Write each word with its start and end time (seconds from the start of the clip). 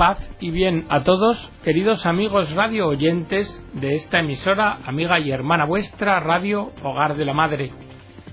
paz 0.00 0.18
y 0.40 0.50
bien 0.50 0.86
a 0.88 1.04
todos, 1.04 1.36
queridos 1.62 2.06
amigos 2.06 2.54
radio 2.54 2.88
oyentes 2.88 3.62
de 3.74 3.96
esta 3.96 4.20
emisora, 4.20 4.78
amiga 4.86 5.20
y 5.20 5.30
hermana 5.30 5.66
vuestra, 5.66 6.20
Radio 6.20 6.72
Hogar 6.82 7.18
de 7.18 7.26
la 7.26 7.34
Madre. 7.34 7.70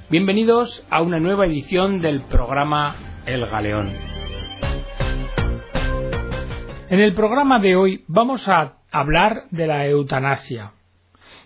Bienvenidos 0.09 0.81
a 0.89 1.01
una 1.01 1.19
nueva 1.19 1.45
edición 1.45 1.99
del 1.99 2.21
programa 2.21 2.95
El 3.25 3.45
Galeón. 3.47 3.91
En 6.89 7.01
el 7.01 7.13
programa 7.13 7.59
de 7.59 7.75
hoy 7.75 8.05
vamos 8.07 8.47
a 8.47 8.77
hablar 8.89 9.49
de 9.51 9.67
la 9.67 9.87
eutanasia 9.87 10.71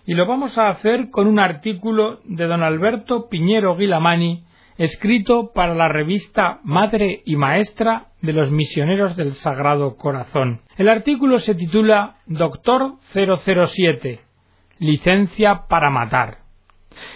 y 0.06 0.14
lo 0.14 0.24
vamos 0.26 0.56
a 0.56 0.68
hacer 0.68 1.10
con 1.10 1.26
un 1.26 1.40
artículo 1.40 2.20
de 2.26 2.46
don 2.46 2.62
Alberto 2.62 3.28
Piñero 3.28 3.74
Guilamani 3.74 4.44
escrito 4.84 5.52
para 5.54 5.76
la 5.76 5.86
revista 5.86 6.58
Madre 6.64 7.22
y 7.24 7.36
Maestra 7.36 8.06
de 8.20 8.32
los 8.32 8.50
Misioneros 8.50 9.14
del 9.14 9.34
Sagrado 9.34 9.96
Corazón. 9.96 10.60
El 10.76 10.88
artículo 10.88 11.38
se 11.38 11.54
titula 11.54 12.16
Doctor 12.26 12.96
007, 13.12 14.20
licencia 14.80 15.66
para 15.68 15.88
matar, 15.90 16.38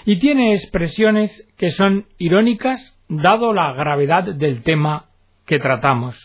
y 0.05 0.21
tiene 0.21 0.55
expresiones 0.55 1.53
que 1.59 1.71
son 1.71 2.07
irónicas 2.19 2.97
dado 3.09 3.53
la 3.53 3.73
gravedad 3.73 4.23
del 4.23 4.63
tema 4.63 5.07
que 5.45 5.59
tratamos. 5.59 6.17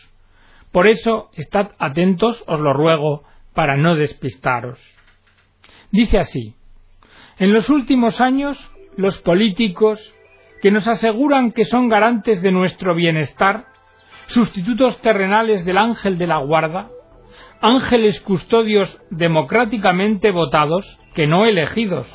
Por 0.70 0.86
eso, 0.86 1.30
estad 1.34 1.72
atentos, 1.80 2.44
os 2.46 2.60
lo 2.60 2.72
ruego, 2.72 3.24
para 3.52 3.76
no 3.76 3.96
despistaros. 3.96 4.78
Dice 5.90 6.18
así, 6.18 6.54
en 7.40 7.52
los 7.52 7.68
últimos 7.68 8.20
años, 8.20 8.56
los 8.96 9.18
políticos, 9.18 10.14
que 10.62 10.70
nos 10.70 10.86
aseguran 10.86 11.50
que 11.50 11.64
son 11.64 11.88
garantes 11.88 12.40
de 12.40 12.52
nuestro 12.52 12.94
bienestar, 12.94 13.66
sustitutos 14.28 14.98
terrenales 15.02 15.64
del 15.64 15.76
ángel 15.76 16.18
de 16.18 16.28
la 16.28 16.38
guarda, 16.38 16.88
ángeles 17.60 18.20
custodios 18.20 19.00
democráticamente 19.10 20.30
votados, 20.30 21.00
que 21.14 21.26
no 21.26 21.46
elegidos, 21.46 22.06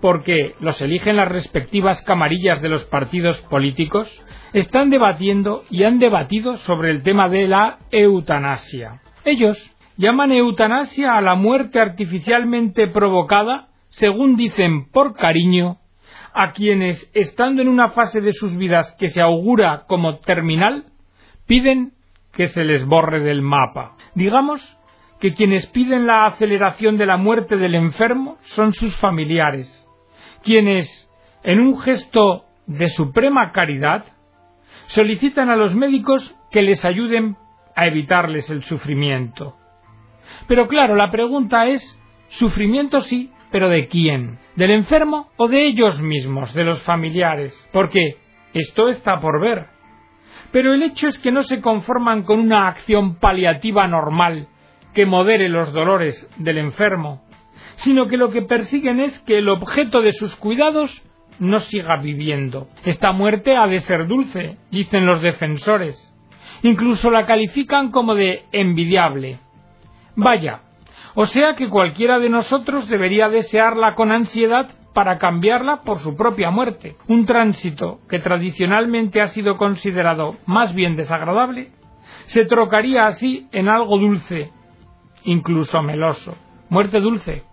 porque 0.00 0.54
los 0.60 0.80
eligen 0.80 1.16
las 1.16 1.26
respectivas 1.26 2.00
camarillas 2.02 2.62
de 2.62 2.68
los 2.68 2.84
partidos 2.84 3.40
políticos, 3.50 4.08
están 4.52 4.88
debatiendo 4.88 5.64
y 5.68 5.82
han 5.82 5.98
debatido 5.98 6.58
sobre 6.58 6.92
el 6.92 7.02
tema 7.02 7.28
de 7.28 7.48
la 7.48 7.78
eutanasia. 7.90 9.02
Ellos 9.24 9.58
llaman 9.96 10.30
eutanasia 10.30 11.16
a 11.16 11.20
la 11.20 11.34
muerte 11.34 11.80
artificialmente 11.80 12.86
provocada, 12.86 13.66
según 13.88 14.36
dicen 14.36 14.88
por 14.92 15.14
cariño, 15.14 15.78
a 16.38 16.52
quienes, 16.52 17.10
estando 17.14 17.62
en 17.62 17.68
una 17.68 17.88
fase 17.88 18.20
de 18.20 18.34
sus 18.34 18.58
vidas 18.58 18.94
que 18.98 19.08
se 19.08 19.22
augura 19.22 19.84
como 19.88 20.18
terminal, 20.18 20.84
piden 21.46 21.92
que 22.32 22.48
se 22.48 22.62
les 22.62 22.84
borre 22.84 23.20
del 23.20 23.40
mapa. 23.40 23.96
Digamos 24.14 24.78
que 25.18 25.32
quienes 25.32 25.66
piden 25.68 26.06
la 26.06 26.26
aceleración 26.26 26.98
de 26.98 27.06
la 27.06 27.16
muerte 27.16 27.56
del 27.56 27.74
enfermo 27.74 28.36
son 28.42 28.74
sus 28.74 28.94
familiares, 28.96 29.66
quienes, 30.42 31.10
en 31.42 31.58
un 31.58 31.80
gesto 31.80 32.44
de 32.66 32.88
suprema 32.88 33.50
caridad, 33.52 34.04
solicitan 34.88 35.48
a 35.48 35.56
los 35.56 35.74
médicos 35.74 36.36
que 36.50 36.60
les 36.60 36.84
ayuden 36.84 37.38
a 37.74 37.86
evitarles 37.86 38.50
el 38.50 38.62
sufrimiento. 38.62 39.56
Pero 40.46 40.68
claro, 40.68 40.96
la 40.96 41.10
pregunta 41.10 41.66
es, 41.66 41.98
sufrimiento 42.28 43.00
sí, 43.02 43.30
pero 43.56 43.70
¿de 43.70 43.88
quién? 43.88 44.38
¿Del 44.54 44.70
enfermo 44.70 45.30
o 45.38 45.48
de 45.48 45.66
ellos 45.66 45.98
mismos, 46.02 46.52
de 46.52 46.62
los 46.62 46.82
familiares? 46.82 47.56
Porque 47.72 48.18
esto 48.52 48.90
está 48.90 49.18
por 49.18 49.40
ver. 49.40 49.68
Pero 50.52 50.74
el 50.74 50.82
hecho 50.82 51.08
es 51.08 51.18
que 51.18 51.32
no 51.32 51.42
se 51.42 51.62
conforman 51.62 52.24
con 52.24 52.38
una 52.38 52.68
acción 52.68 53.14
paliativa 53.14 53.88
normal 53.88 54.48
que 54.92 55.06
modere 55.06 55.48
los 55.48 55.72
dolores 55.72 56.28
del 56.36 56.58
enfermo, 56.58 57.22
sino 57.76 58.08
que 58.08 58.18
lo 58.18 58.30
que 58.30 58.42
persiguen 58.42 59.00
es 59.00 59.18
que 59.20 59.38
el 59.38 59.48
objeto 59.48 60.02
de 60.02 60.12
sus 60.12 60.36
cuidados 60.36 61.02
no 61.38 61.60
siga 61.60 61.96
viviendo. 61.96 62.68
Esta 62.84 63.12
muerte 63.12 63.56
ha 63.56 63.66
de 63.66 63.80
ser 63.80 64.06
dulce, 64.06 64.58
dicen 64.70 65.06
los 65.06 65.22
defensores. 65.22 65.96
Incluso 66.62 67.10
la 67.10 67.24
califican 67.24 67.90
como 67.90 68.14
de 68.14 68.42
envidiable. 68.52 69.38
Vaya, 70.14 70.60
o 71.18 71.24
sea 71.24 71.54
que 71.54 71.70
cualquiera 71.70 72.18
de 72.18 72.28
nosotros 72.28 72.86
debería 72.88 73.30
desearla 73.30 73.94
con 73.94 74.12
ansiedad 74.12 74.68
para 74.92 75.16
cambiarla 75.16 75.80
por 75.82 75.98
su 75.98 76.14
propia 76.14 76.50
muerte, 76.50 76.96
un 77.08 77.24
tránsito 77.24 78.00
que 78.06 78.18
tradicionalmente 78.18 79.22
ha 79.22 79.28
sido 79.28 79.56
considerado 79.56 80.36
más 80.44 80.74
bien 80.74 80.94
desagradable, 80.94 81.70
se 82.26 82.44
trocaría 82.44 83.06
así 83.06 83.48
en 83.52 83.68
algo 83.68 83.98
dulce, 83.98 84.50
incluso 85.24 85.82
meloso. 85.82 86.36
Muerte 86.68 87.00
dulce. 87.00 87.44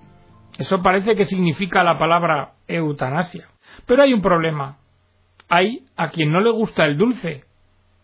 Eso 0.57 0.81
parece 0.81 1.15
que 1.15 1.23
significa 1.23 1.83
la 1.83 1.97
palabra 1.97 2.55
eutanasia. 2.67 3.47
Pero 3.85 4.03
hay 4.03 4.13
un 4.13 4.21
problema. 4.21 4.77
Hay 5.47 5.85
a 5.95 6.09
quien 6.09 6.33
no 6.33 6.41
le 6.41 6.51
gusta 6.51 6.85
el 6.85 6.97
dulce 6.97 7.45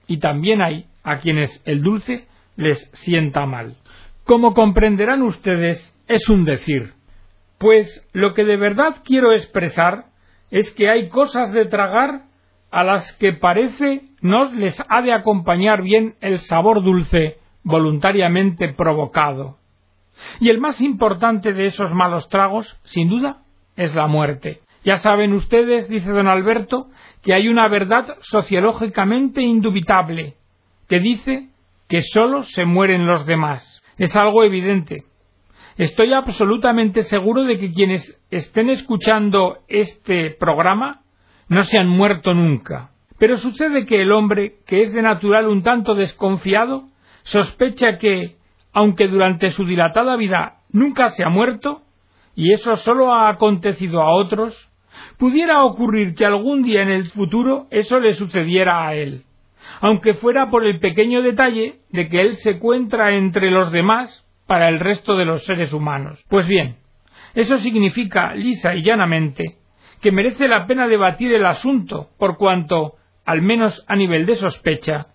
y 0.07 0.19
también 0.19 0.61
hay 0.61 0.85
a 1.03 1.17
quienes 1.17 1.61
el 1.65 1.81
dulce 1.81 2.27
les 2.55 2.89
sienta 2.93 3.45
mal. 3.45 3.75
Como 4.29 4.53
comprenderán 4.53 5.23
ustedes, 5.23 5.79
es 6.07 6.29
un 6.29 6.45
decir, 6.45 6.93
pues 7.57 8.07
lo 8.13 8.35
que 8.35 8.45
de 8.45 8.57
verdad 8.57 8.97
quiero 9.03 9.31
expresar 9.31 10.05
es 10.51 10.69
que 10.69 10.87
hay 10.87 11.09
cosas 11.09 11.51
de 11.51 11.65
tragar 11.65 12.25
a 12.69 12.83
las 12.83 13.11
que 13.13 13.33
parece 13.33 14.03
no 14.21 14.51
les 14.51 14.79
ha 14.87 15.01
de 15.01 15.13
acompañar 15.13 15.81
bien 15.81 16.13
el 16.21 16.37
sabor 16.37 16.83
dulce 16.83 17.37
voluntariamente 17.63 18.71
provocado. 18.71 19.57
Y 20.39 20.51
el 20.51 20.59
más 20.59 20.79
importante 20.79 21.51
de 21.51 21.65
esos 21.65 21.91
malos 21.95 22.29
tragos, 22.29 22.79
sin 22.83 23.09
duda, 23.09 23.37
es 23.77 23.95
la 23.95 24.05
muerte. 24.05 24.59
Ya 24.83 24.97
saben 24.97 25.33
ustedes, 25.33 25.89
dice 25.89 26.11
don 26.11 26.27
Alberto, 26.27 26.91
que 27.23 27.33
hay 27.33 27.47
una 27.47 27.67
verdad 27.67 28.15
sociológicamente 28.19 29.41
indubitable, 29.41 30.35
que 30.87 30.99
dice 30.99 31.49
que 31.87 32.01
sólo 32.01 32.43
se 32.43 32.65
mueren 32.65 33.07
los 33.07 33.25
demás. 33.25 33.68
Es 33.99 34.15
algo 34.15 34.43
evidente. 34.43 35.03
Estoy 35.77 36.13
absolutamente 36.13 37.03
seguro 37.03 37.43
de 37.43 37.59
que 37.59 37.73
quienes 37.73 38.17
estén 38.31 38.69
escuchando 38.69 39.59
este 39.67 40.31
programa 40.31 41.01
no 41.49 41.63
se 41.63 41.77
han 41.77 41.89
muerto 41.89 42.33
nunca. 42.33 42.91
Pero 43.17 43.35
sucede 43.35 43.85
que 43.85 44.01
el 44.01 44.13
hombre, 44.13 44.55
que 44.65 44.83
es 44.83 44.93
de 44.93 45.01
natural 45.01 45.47
un 45.47 45.63
tanto 45.63 45.95
desconfiado, 45.95 46.85
sospecha 47.23 47.97
que, 47.97 48.37
aunque 48.71 49.09
durante 49.09 49.51
su 49.51 49.65
dilatada 49.65 50.15
vida 50.15 50.61
nunca 50.71 51.09
se 51.09 51.25
ha 51.25 51.29
muerto, 51.29 51.81
y 52.35 52.53
eso 52.53 52.75
solo 52.77 53.13
ha 53.13 53.27
acontecido 53.27 54.01
a 54.01 54.15
otros, 54.15 54.69
pudiera 55.17 55.65
ocurrir 55.65 56.15
que 56.15 56.25
algún 56.25 56.63
día 56.63 56.83
en 56.83 56.89
el 56.89 57.09
futuro 57.09 57.67
eso 57.69 57.99
le 57.99 58.13
sucediera 58.13 58.87
a 58.87 58.95
él 58.95 59.25
aunque 59.81 60.15
fuera 60.15 60.49
por 60.49 60.65
el 60.65 60.79
pequeño 60.79 61.21
detalle 61.21 61.79
de 61.89 62.09
que 62.09 62.21
él 62.21 62.35
se 62.37 62.51
encuentra 62.51 63.15
entre 63.15 63.51
los 63.51 63.71
demás 63.71 64.25
para 64.47 64.69
el 64.69 64.79
resto 64.79 65.15
de 65.15 65.25
los 65.25 65.45
seres 65.45 65.73
humanos. 65.73 66.23
Pues 66.27 66.47
bien, 66.47 66.77
eso 67.35 67.57
significa 67.59 68.33
lisa 68.33 68.75
y 68.75 68.83
llanamente 68.83 69.57
que 70.01 70.11
merece 70.11 70.47
la 70.47 70.65
pena 70.65 70.87
debatir 70.87 71.33
el 71.33 71.45
asunto, 71.45 72.09
por 72.17 72.37
cuanto, 72.37 72.93
al 73.25 73.41
menos 73.41 73.83
a 73.87 73.95
nivel 73.95 74.25
de 74.25 74.35
sospecha, 74.35 75.07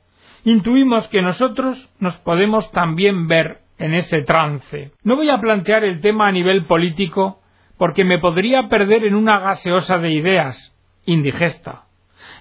intuimos 0.44 1.09
que 1.09 1.22
nosotros 1.22 1.91
nos 1.98 2.16
podemos 2.19 2.71
también 2.71 3.26
ver 3.26 3.60
en 3.78 3.94
ese 3.94 4.22
trance. 4.22 4.92
No 5.03 5.16
voy 5.16 5.31
a 5.31 5.41
plantear 5.41 5.84
el 5.84 6.00
tema 6.00 6.28
a 6.28 6.32
nivel 6.32 6.66
político 6.66 7.41
porque 7.78 8.04
me 8.04 8.19
podría 8.19 8.69
perder 8.69 9.04
en 9.04 9.15
una 9.15 9.41
gaseosa 9.41 9.98
de 9.98 10.10
ideas, 10.10 10.76
indigesta 11.06 11.84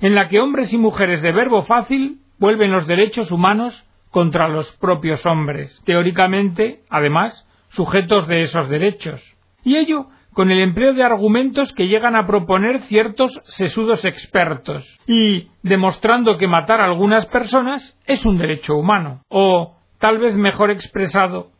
en 0.01 0.15
la 0.15 0.27
que 0.27 0.39
hombres 0.39 0.73
y 0.73 0.77
mujeres 0.77 1.21
de 1.21 1.31
verbo 1.31 1.63
fácil 1.63 2.19
vuelven 2.39 2.71
los 2.71 2.87
derechos 2.87 3.31
humanos 3.31 3.87
contra 4.09 4.47
los 4.47 4.71
propios 4.73 5.25
hombres, 5.25 5.81
teóricamente, 5.85 6.81
además, 6.89 7.47
sujetos 7.69 8.27
de 8.27 8.43
esos 8.43 8.69
derechos. 8.69 9.21
Y 9.63 9.77
ello 9.77 10.07
con 10.33 10.51
el 10.51 10.59
empleo 10.59 10.93
de 10.93 11.03
argumentos 11.03 11.71
que 11.73 11.87
llegan 11.87 12.15
a 12.15 12.25
proponer 12.25 12.81
ciertos 12.83 13.39
sesudos 13.45 14.03
expertos, 14.03 14.85
y 15.07 15.49
demostrando 15.61 16.37
que 16.37 16.47
matar 16.47 16.81
a 16.81 16.85
algunas 16.85 17.25
personas 17.27 17.97
es 18.05 18.25
un 18.25 18.37
derecho 18.37 18.75
humano, 18.75 19.21
o, 19.29 19.77
tal 19.99 20.17
vez 20.17 20.35
mejor 20.35 20.71
expresado, 20.71 21.51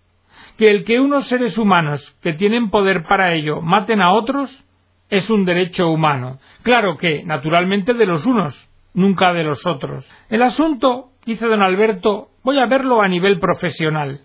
que 0.58 0.70
el 0.70 0.84
que 0.84 1.00
unos 1.00 1.28
seres 1.28 1.58
humanos 1.58 2.16
que 2.22 2.34
tienen 2.34 2.70
poder 2.70 3.04
para 3.08 3.34
ello 3.34 3.62
maten 3.62 4.02
a 4.02 4.14
otros 4.14 4.66
es 5.14 5.30
un 5.30 5.46
derecho 5.46 5.90
humano. 5.90 6.40
Claro 6.64 6.98
que, 6.98 7.24
naturalmente, 7.24 7.94
de 7.94 8.08
los 8.08 8.26
unos, 8.26 8.58
nunca 8.96 9.32
de 9.32 9.44
los 9.44 9.64
otros. 9.68 10.10
El 10.28 10.42
asunto, 10.42 11.12
dice 11.24 11.46
don 11.46 11.62
Alberto, 11.62 12.30
voy 12.44 12.58
a 12.58 12.66
verlo 12.66 13.00
a 13.00 13.08
nivel 13.08 13.40
profesional. 13.40 14.22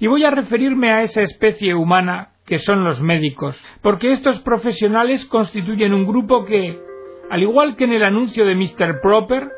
Y 0.00 0.06
voy 0.06 0.24
a 0.24 0.30
referirme 0.30 0.90
a 0.90 1.02
esa 1.02 1.20
especie 1.20 1.74
humana 1.74 2.30
que 2.46 2.58
son 2.60 2.82
los 2.82 2.98
médicos, 3.02 3.62
porque 3.82 4.10
estos 4.12 4.40
profesionales 4.40 5.26
constituyen 5.26 5.92
un 5.92 6.06
grupo 6.06 6.46
que, 6.46 6.78
al 7.28 7.42
igual 7.42 7.76
que 7.76 7.84
en 7.84 7.92
el 7.92 8.02
anuncio 8.04 8.46
de 8.46 8.54
Mr. 8.54 9.00
Proper, 9.02 9.50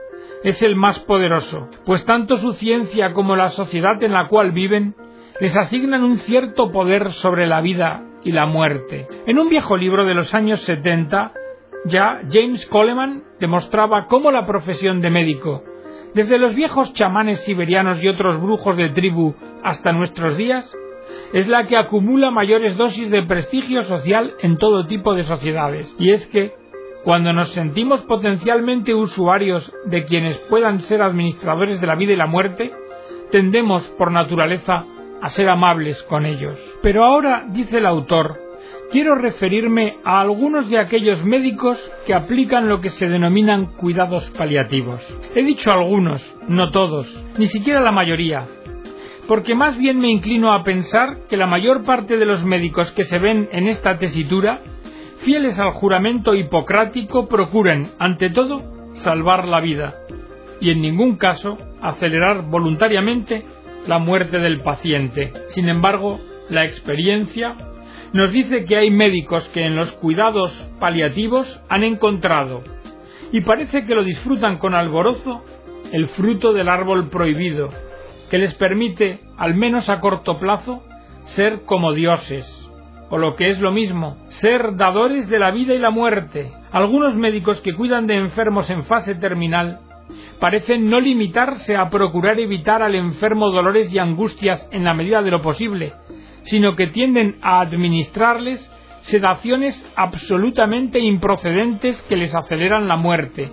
es 0.42 0.60
el 0.62 0.74
más 0.74 0.98
poderoso, 1.00 1.68
pues 1.86 2.04
tanto 2.04 2.36
su 2.36 2.54
ciencia 2.54 3.12
como 3.12 3.36
la 3.36 3.50
sociedad 3.50 4.02
en 4.02 4.12
la 4.12 4.26
cual 4.26 4.50
viven 4.50 4.96
les 5.40 5.56
asignan 5.56 6.02
un 6.02 6.16
cierto 6.18 6.72
poder 6.72 7.12
sobre 7.12 7.46
la 7.46 7.60
vida 7.60 8.07
y 8.24 8.32
la 8.32 8.46
muerte. 8.46 9.06
En 9.26 9.38
un 9.38 9.48
viejo 9.48 9.76
libro 9.76 10.04
de 10.04 10.14
los 10.14 10.34
años 10.34 10.60
70, 10.62 11.32
ya 11.84 12.20
James 12.30 12.66
Coleman 12.66 13.22
demostraba 13.40 14.06
cómo 14.06 14.30
la 14.30 14.46
profesión 14.46 15.00
de 15.00 15.10
médico, 15.10 15.62
desde 16.14 16.38
los 16.38 16.54
viejos 16.54 16.92
chamanes 16.94 17.40
siberianos 17.40 18.02
y 18.02 18.08
otros 18.08 18.40
brujos 18.40 18.76
de 18.76 18.90
tribu 18.90 19.34
hasta 19.62 19.92
nuestros 19.92 20.36
días, 20.36 20.74
es 21.32 21.48
la 21.48 21.66
que 21.66 21.76
acumula 21.76 22.30
mayores 22.30 22.76
dosis 22.76 23.10
de 23.10 23.22
prestigio 23.22 23.84
social 23.84 24.34
en 24.40 24.56
todo 24.56 24.86
tipo 24.86 25.14
de 25.14 25.24
sociedades. 25.24 25.94
Y 25.98 26.10
es 26.10 26.26
que, 26.28 26.54
cuando 27.04 27.32
nos 27.32 27.50
sentimos 27.50 28.00
potencialmente 28.02 28.94
usuarios 28.94 29.72
de 29.86 30.04
quienes 30.04 30.38
puedan 30.50 30.80
ser 30.80 31.02
administradores 31.02 31.80
de 31.80 31.86
la 31.86 31.94
vida 31.94 32.12
y 32.12 32.16
la 32.16 32.26
muerte, 32.26 32.72
tendemos 33.30 33.88
por 33.98 34.10
naturaleza 34.10 34.84
a 35.22 35.28
ser 35.30 35.48
amables 35.48 36.02
con 36.04 36.26
ellos. 36.26 36.58
Pero 36.82 37.04
ahora, 37.04 37.46
dice 37.48 37.78
el 37.78 37.86
autor, 37.86 38.38
quiero 38.90 39.14
referirme 39.14 39.98
a 40.04 40.20
algunos 40.20 40.68
de 40.70 40.78
aquellos 40.78 41.24
médicos 41.24 41.78
que 42.06 42.14
aplican 42.14 42.68
lo 42.68 42.80
que 42.80 42.90
se 42.90 43.08
denominan 43.08 43.76
cuidados 43.76 44.30
paliativos. 44.30 45.06
He 45.34 45.42
dicho 45.42 45.70
algunos, 45.70 46.22
no 46.48 46.70
todos, 46.70 47.24
ni 47.36 47.46
siquiera 47.46 47.80
la 47.80 47.92
mayoría, 47.92 48.46
porque 49.26 49.54
más 49.54 49.76
bien 49.76 50.00
me 50.00 50.10
inclino 50.10 50.52
a 50.52 50.64
pensar 50.64 51.26
que 51.28 51.36
la 51.36 51.46
mayor 51.46 51.84
parte 51.84 52.16
de 52.16 52.24
los 52.24 52.44
médicos 52.44 52.90
que 52.92 53.04
se 53.04 53.18
ven 53.18 53.48
en 53.52 53.68
esta 53.68 53.98
tesitura, 53.98 54.62
fieles 55.18 55.58
al 55.58 55.72
juramento 55.72 56.34
hipocrático, 56.34 57.28
procuran, 57.28 57.90
ante 57.98 58.30
todo, 58.30 58.62
salvar 58.94 59.46
la 59.46 59.60
vida 59.60 59.94
y 60.60 60.70
en 60.70 60.80
ningún 60.80 61.16
caso 61.16 61.58
acelerar 61.80 62.42
voluntariamente 62.48 63.44
la 63.88 63.98
muerte 63.98 64.38
del 64.38 64.60
paciente. 64.60 65.32
Sin 65.48 65.68
embargo, 65.68 66.20
la 66.50 66.64
experiencia 66.64 67.56
nos 68.12 68.30
dice 68.30 68.66
que 68.66 68.76
hay 68.76 68.90
médicos 68.90 69.48
que 69.48 69.64
en 69.64 69.76
los 69.76 69.92
cuidados 69.92 70.70
paliativos 70.78 71.60
han 71.68 71.82
encontrado, 71.82 72.62
y 73.32 73.40
parece 73.40 73.86
que 73.86 73.94
lo 73.94 74.04
disfrutan 74.04 74.58
con 74.58 74.74
alborozo, 74.74 75.42
el 75.90 76.08
fruto 76.10 76.52
del 76.52 76.68
árbol 76.68 77.08
prohibido, 77.08 77.70
que 78.30 78.38
les 78.38 78.54
permite, 78.54 79.20
al 79.38 79.54
menos 79.54 79.88
a 79.88 80.00
corto 80.00 80.38
plazo, 80.38 80.84
ser 81.24 81.62
como 81.62 81.94
dioses, 81.94 82.46
o 83.08 83.16
lo 83.16 83.36
que 83.36 83.48
es 83.48 83.58
lo 83.58 83.72
mismo, 83.72 84.18
ser 84.28 84.76
dadores 84.76 85.30
de 85.30 85.38
la 85.38 85.50
vida 85.50 85.74
y 85.74 85.78
la 85.78 85.90
muerte. 85.90 86.52
Algunos 86.72 87.14
médicos 87.14 87.60
que 87.62 87.74
cuidan 87.74 88.06
de 88.06 88.16
enfermos 88.16 88.68
en 88.68 88.84
fase 88.84 89.14
terminal 89.14 89.80
parecen 90.40 90.88
no 90.88 91.00
limitarse 91.00 91.76
a 91.76 91.88
procurar 91.88 92.38
evitar 92.38 92.82
al 92.82 92.94
enfermo 92.94 93.50
dolores 93.50 93.92
y 93.92 93.98
angustias 93.98 94.68
en 94.70 94.84
la 94.84 94.94
medida 94.94 95.22
de 95.22 95.30
lo 95.30 95.42
posible, 95.42 95.92
sino 96.42 96.76
que 96.76 96.88
tienden 96.88 97.36
a 97.42 97.60
administrarles 97.60 98.70
sedaciones 99.00 99.86
absolutamente 99.96 100.98
improcedentes 100.98 102.02
que 102.02 102.16
les 102.16 102.34
aceleran 102.34 102.88
la 102.88 102.96
muerte, 102.96 103.50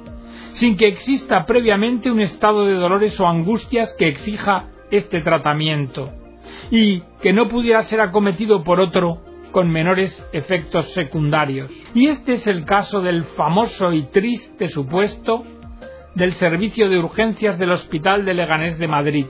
sin 0.53 0.77
que 0.77 0.87
exista 0.87 1.45
previamente 1.45 2.11
un 2.11 2.19
estado 2.19 2.65
de 2.65 2.73
dolores 2.73 3.19
o 3.19 3.27
angustias 3.27 3.95
que 3.97 4.07
exija 4.07 4.67
este 4.91 5.21
tratamiento, 5.21 6.11
y 6.71 7.01
que 7.21 7.33
no 7.33 7.47
pudiera 7.47 7.81
ser 7.83 8.01
acometido 8.01 8.63
por 8.63 8.79
otro 8.79 9.21
con 9.51 9.71
menores 9.71 10.21
efectos 10.33 10.91
secundarios. 10.93 11.71
Y 11.93 12.07
este 12.07 12.33
es 12.33 12.47
el 12.47 12.65
caso 12.65 13.01
del 13.01 13.23
famoso 13.23 13.93
y 13.93 14.03
triste 14.03 14.67
supuesto 14.67 15.45
del 16.15 16.33
servicio 16.33 16.89
de 16.89 16.97
urgencias 16.97 17.59
del 17.59 17.71
Hospital 17.71 18.25
de 18.25 18.33
Leganés 18.33 18.77
de 18.79 18.87
Madrid, 18.87 19.27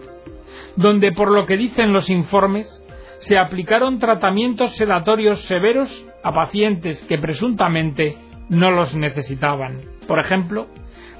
donde 0.75 1.11
por 1.11 1.31
lo 1.31 1.45
que 1.45 1.57
dicen 1.57 1.93
los 1.93 2.09
informes 2.09 2.83
se 3.19 3.37
aplicaron 3.37 3.99
tratamientos 3.99 4.75
sedatorios 4.75 5.39
severos 5.45 6.05
a 6.23 6.33
pacientes 6.33 7.03
que 7.09 7.17
presuntamente 7.17 8.17
no 8.49 8.71
los 8.71 8.95
necesitaban. 8.95 9.81
Por 10.07 10.19
ejemplo, 10.19 10.67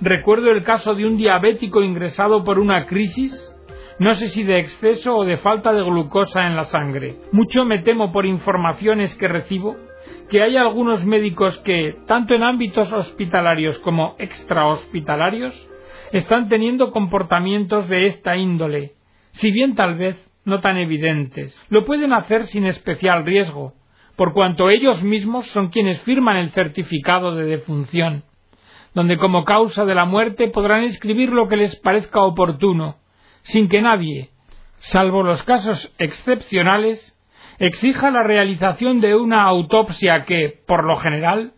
recuerdo 0.02 0.52
el 0.52 0.64
caso 0.64 0.94
de 0.94 1.06
un 1.06 1.18
diabético 1.18 1.82
ingresado 1.82 2.44
por 2.44 2.60
una 2.60 2.86
crisis, 2.86 3.34
no 3.98 4.16
sé 4.16 4.30
si 4.30 4.44
de 4.44 4.60
exceso 4.60 5.16
o 5.16 5.26
de 5.26 5.38
falta 5.38 5.74
de 5.74 5.82
glucosa 5.84 6.48
en 6.48 6.56
la 6.56 6.66
sangre. 6.66 7.16
Mucho 7.32 7.66
me 7.66 7.80
temo 7.80 8.12
por 8.12 8.26
informaciones 8.26 9.16
que 9.16 9.28
recibo 9.28 9.78
que 10.30 10.42
hay 10.42 10.58
algunos 10.58 11.06
médicos 11.06 11.58
que, 11.60 11.98
tanto 12.08 12.34
en 12.34 12.44
ámbitos 12.44 12.92
hospitalarios 12.92 13.80
como 13.80 14.16
extrahospitalarios, 14.20 15.70
están 16.12 16.50
teniendo 16.50 16.92
comportamientos 16.92 17.88
de 17.90 18.08
esta 18.08 18.38
índole, 18.38 18.94
si 19.32 19.52
bien 19.52 19.76
tal 19.76 19.96
vez 19.96 20.18
no 20.46 20.62
tan 20.62 20.78
evidentes. 20.78 21.60
Lo 21.70 21.86
pueden 21.86 22.14
hacer 22.14 22.48
sin 22.48 22.66
especial 22.66 23.26
riesgo, 23.26 23.74
por 24.16 24.34
cuanto 24.34 24.70
ellos 24.70 25.04
mismos 25.04 25.48
son 25.48 25.70
quienes 25.70 26.02
firman 26.02 26.38
el 26.38 26.52
certificado 26.52 27.36
de 27.36 27.46
defunción, 27.46 28.24
donde 28.94 29.18
como 29.18 29.44
causa 29.44 29.86
de 29.86 29.96
la 29.96 30.06
muerte 30.06 30.48
podrán 30.48 30.84
escribir 30.84 31.30
lo 31.30 31.48
que 31.48 31.58
les 31.58 31.76
parezca 31.78 32.22
oportuno, 32.22 32.98
sin 33.42 33.68
que 33.68 33.82
nadie, 33.82 34.30
salvo 34.78 35.24
los 35.24 35.44
casos 35.44 35.94
excepcionales, 35.98 37.15
exija 37.60 38.12
la 38.12 38.24
realización 38.24 39.02
de 39.02 39.16
una 39.16 39.44
autopsia 39.44 40.24
que, 40.26 40.62
por 40.68 40.84
lo 40.84 40.98
general, 40.98 41.54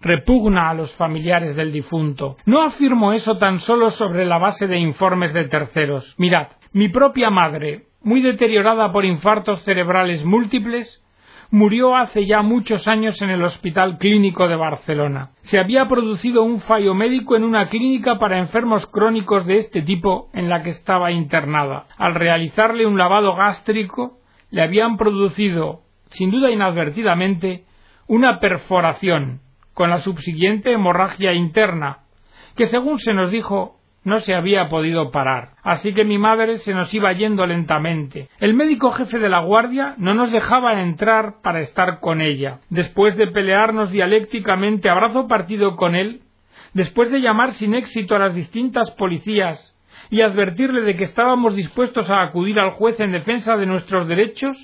repugna 0.00 0.70
a 0.70 0.74
los 0.74 0.94
familiares 0.94 1.56
del 1.56 1.72
difunto. 1.72 2.36
No 2.46 2.62
afirmo 2.62 3.12
eso 3.12 3.36
tan 3.36 3.58
solo 3.58 3.90
sobre 3.90 4.24
la 4.24 4.38
base 4.38 4.66
de 4.66 4.78
informes 4.78 5.32
de 5.32 5.44
terceros. 5.44 6.14
Mirad, 6.18 6.48
mi 6.72 6.88
propia 6.88 7.30
madre, 7.30 7.86
muy 8.02 8.20
deteriorada 8.20 8.92
por 8.92 9.04
infartos 9.04 9.62
cerebrales 9.62 10.24
múltiples, 10.24 11.02
murió 11.50 11.96
hace 11.96 12.26
ya 12.26 12.42
muchos 12.42 12.86
años 12.88 13.20
en 13.22 13.30
el 13.30 13.42
Hospital 13.42 13.98
Clínico 13.98 14.48
de 14.48 14.56
Barcelona. 14.56 15.30
Se 15.42 15.58
había 15.58 15.88
producido 15.88 16.42
un 16.42 16.60
fallo 16.60 16.94
médico 16.94 17.36
en 17.36 17.44
una 17.44 17.68
clínica 17.68 18.18
para 18.18 18.38
enfermos 18.38 18.86
crónicos 18.86 19.46
de 19.46 19.58
este 19.58 19.82
tipo 19.82 20.28
en 20.34 20.48
la 20.48 20.62
que 20.62 20.70
estaba 20.70 21.12
internada. 21.12 21.86
Al 21.96 22.14
realizarle 22.14 22.86
un 22.86 22.98
lavado 22.98 23.34
gástrico, 23.34 24.18
le 24.50 24.62
habían 24.62 24.96
producido, 24.96 25.82
sin 26.10 26.30
duda 26.30 26.50
inadvertidamente, 26.50 27.64
una 28.06 28.40
perforación, 28.40 29.40
con 29.74 29.90
la 29.90 30.00
subsiguiente 30.00 30.72
hemorragia 30.72 31.32
interna, 31.32 31.98
que 32.56 32.66
según 32.66 32.98
se 32.98 33.12
nos 33.12 33.30
dijo 33.30 33.76
no 34.06 34.20
se 34.20 34.34
había 34.36 34.68
podido 34.68 35.10
parar. 35.10 35.56
Así 35.64 35.92
que 35.92 36.04
mi 36.04 36.16
madre 36.16 36.58
se 36.58 36.72
nos 36.72 36.94
iba 36.94 37.12
yendo 37.12 37.44
lentamente. 37.44 38.28
El 38.38 38.54
médico 38.54 38.92
jefe 38.92 39.18
de 39.18 39.28
la 39.28 39.40
guardia 39.40 39.96
no 39.98 40.14
nos 40.14 40.30
dejaba 40.30 40.80
entrar 40.80 41.42
para 41.42 41.58
estar 41.58 41.98
con 41.98 42.20
ella. 42.20 42.60
Después 42.70 43.16
de 43.16 43.26
pelearnos 43.26 43.90
dialécticamente 43.90 44.88
a 44.88 44.94
brazo 44.94 45.26
partido 45.26 45.74
con 45.74 45.96
él, 45.96 46.22
después 46.72 47.10
de 47.10 47.20
llamar 47.20 47.52
sin 47.54 47.74
éxito 47.74 48.14
a 48.14 48.20
las 48.20 48.34
distintas 48.34 48.92
policías 48.92 49.75
y 50.10 50.20
advertirle 50.20 50.82
de 50.82 50.94
que 50.94 51.04
estábamos 51.04 51.54
dispuestos 51.54 52.10
a 52.10 52.22
acudir 52.22 52.58
al 52.60 52.72
juez 52.72 52.98
en 53.00 53.12
defensa 53.12 53.56
de 53.56 53.66
nuestros 53.66 54.08
derechos, 54.08 54.56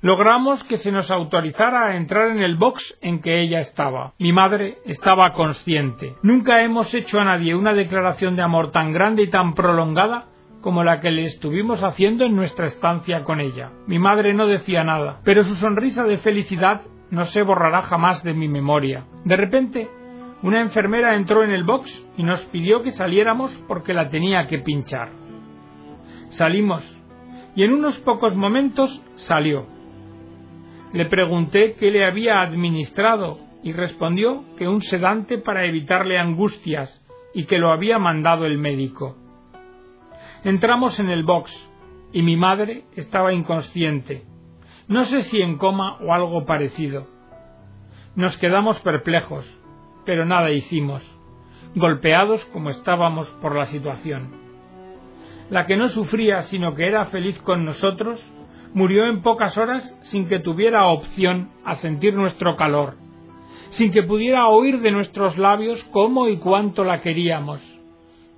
logramos 0.00 0.62
que 0.64 0.76
se 0.76 0.92
nos 0.92 1.10
autorizara 1.10 1.86
a 1.86 1.96
entrar 1.96 2.28
en 2.30 2.42
el 2.42 2.56
box 2.56 2.96
en 3.00 3.20
que 3.20 3.40
ella 3.40 3.60
estaba. 3.60 4.12
Mi 4.18 4.32
madre 4.32 4.78
estaba 4.84 5.32
consciente. 5.32 6.14
Nunca 6.22 6.62
hemos 6.62 6.92
hecho 6.94 7.20
a 7.20 7.24
nadie 7.24 7.54
una 7.54 7.72
declaración 7.72 8.36
de 8.36 8.42
amor 8.42 8.70
tan 8.70 8.92
grande 8.92 9.22
y 9.22 9.30
tan 9.30 9.54
prolongada 9.54 10.26
como 10.60 10.82
la 10.82 11.00
que 11.00 11.10
le 11.10 11.24
estuvimos 11.24 11.82
haciendo 11.82 12.24
en 12.24 12.36
nuestra 12.36 12.66
estancia 12.66 13.22
con 13.22 13.40
ella. 13.40 13.70
Mi 13.86 13.98
madre 13.98 14.32
no 14.32 14.46
decía 14.46 14.82
nada, 14.82 15.20
pero 15.24 15.44
su 15.44 15.54
sonrisa 15.56 16.04
de 16.04 16.18
felicidad 16.18 16.82
no 17.10 17.26
se 17.26 17.42
borrará 17.42 17.82
jamás 17.82 18.22
de 18.22 18.34
mi 18.34 18.48
memoria. 18.48 19.04
De 19.24 19.36
repente 19.36 19.88
una 20.44 20.60
enfermera 20.60 21.16
entró 21.16 21.42
en 21.42 21.52
el 21.52 21.64
box 21.64 21.90
y 22.18 22.22
nos 22.22 22.44
pidió 22.44 22.82
que 22.82 22.90
saliéramos 22.90 23.56
porque 23.66 23.94
la 23.94 24.10
tenía 24.10 24.46
que 24.46 24.58
pinchar. 24.58 25.08
Salimos 26.28 26.84
y 27.56 27.62
en 27.62 27.72
unos 27.72 27.98
pocos 28.00 28.36
momentos 28.36 29.02
salió. 29.14 29.66
Le 30.92 31.06
pregunté 31.06 31.76
qué 31.80 31.90
le 31.90 32.04
había 32.04 32.42
administrado 32.42 33.38
y 33.62 33.72
respondió 33.72 34.44
que 34.58 34.68
un 34.68 34.82
sedante 34.82 35.38
para 35.38 35.64
evitarle 35.64 36.18
angustias 36.18 37.02
y 37.32 37.46
que 37.46 37.56
lo 37.56 37.72
había 37.72 37.98
mandado 37.98 38.44
el 38.44 38.58
médico. 38.58 39.16
Entramos 40.44 41.00
en 41.00 41.08
el 41.08 41.22
box 41.22 41.70
y 42.12 42.20
mi 42.20 42.36
madre 42.36 42.84
estaba 42.96 43.32
inconsciente, 43.32 44.24
no 44.88 45.06
sé 45.06 45.22
si 45.22 45.40
en 45.40 45.56
coma 45.56 45.96
o 46.02 46.12
algo 46.12 46.44
parecido. 46.44 47.06
Nos 48.14 48.36
quedamos 48.36 48.78
perplejos 48.80 49.63
pero 50.04 50.24
nada 50.24 50.50
hicimos, 50.50 51.02
golpeados 51.74 52.44
como 52.46 52.70
estábamos 52.70 53.28
por 53.42 53.56
la 53.56 53.66
situación. 53.66 54.42
La 55.50 55.66
que 55.66 55.76
no 55.76 55.88
sufría, 55.88 56.42
sino 56.42 56.74
que 56.74 56.86
era 56.86 57.06
feliz 57.06 57.40
con 57.42 57.64
nosotros, 57.64 58.24
murió 58.72 59.06
en 59.06 59.22
pocas 59.22 59.56
horas 59.58 59.98
sin 60.04 60.26
que 60.26 60.38
tuviera 60.40 60.86
opción 60.86 61.50
a 61.64 61.76
sentir 61.76 62.14
nuestro 62.14 62.56
calor, 62.56 62.96
sin 63.70 63.92
que 63.92 64.02
pudiera 64.02 64.48
oír 64.48 64.80
de 64.80 64.90
nuestros 64.90 65.36
labios 65.38 65.82
cómo 65.92 66.28
y 66.28 66.38
cuánto 66.38 66.84
la 66.84 67.00
queríamos. 67.00 67.60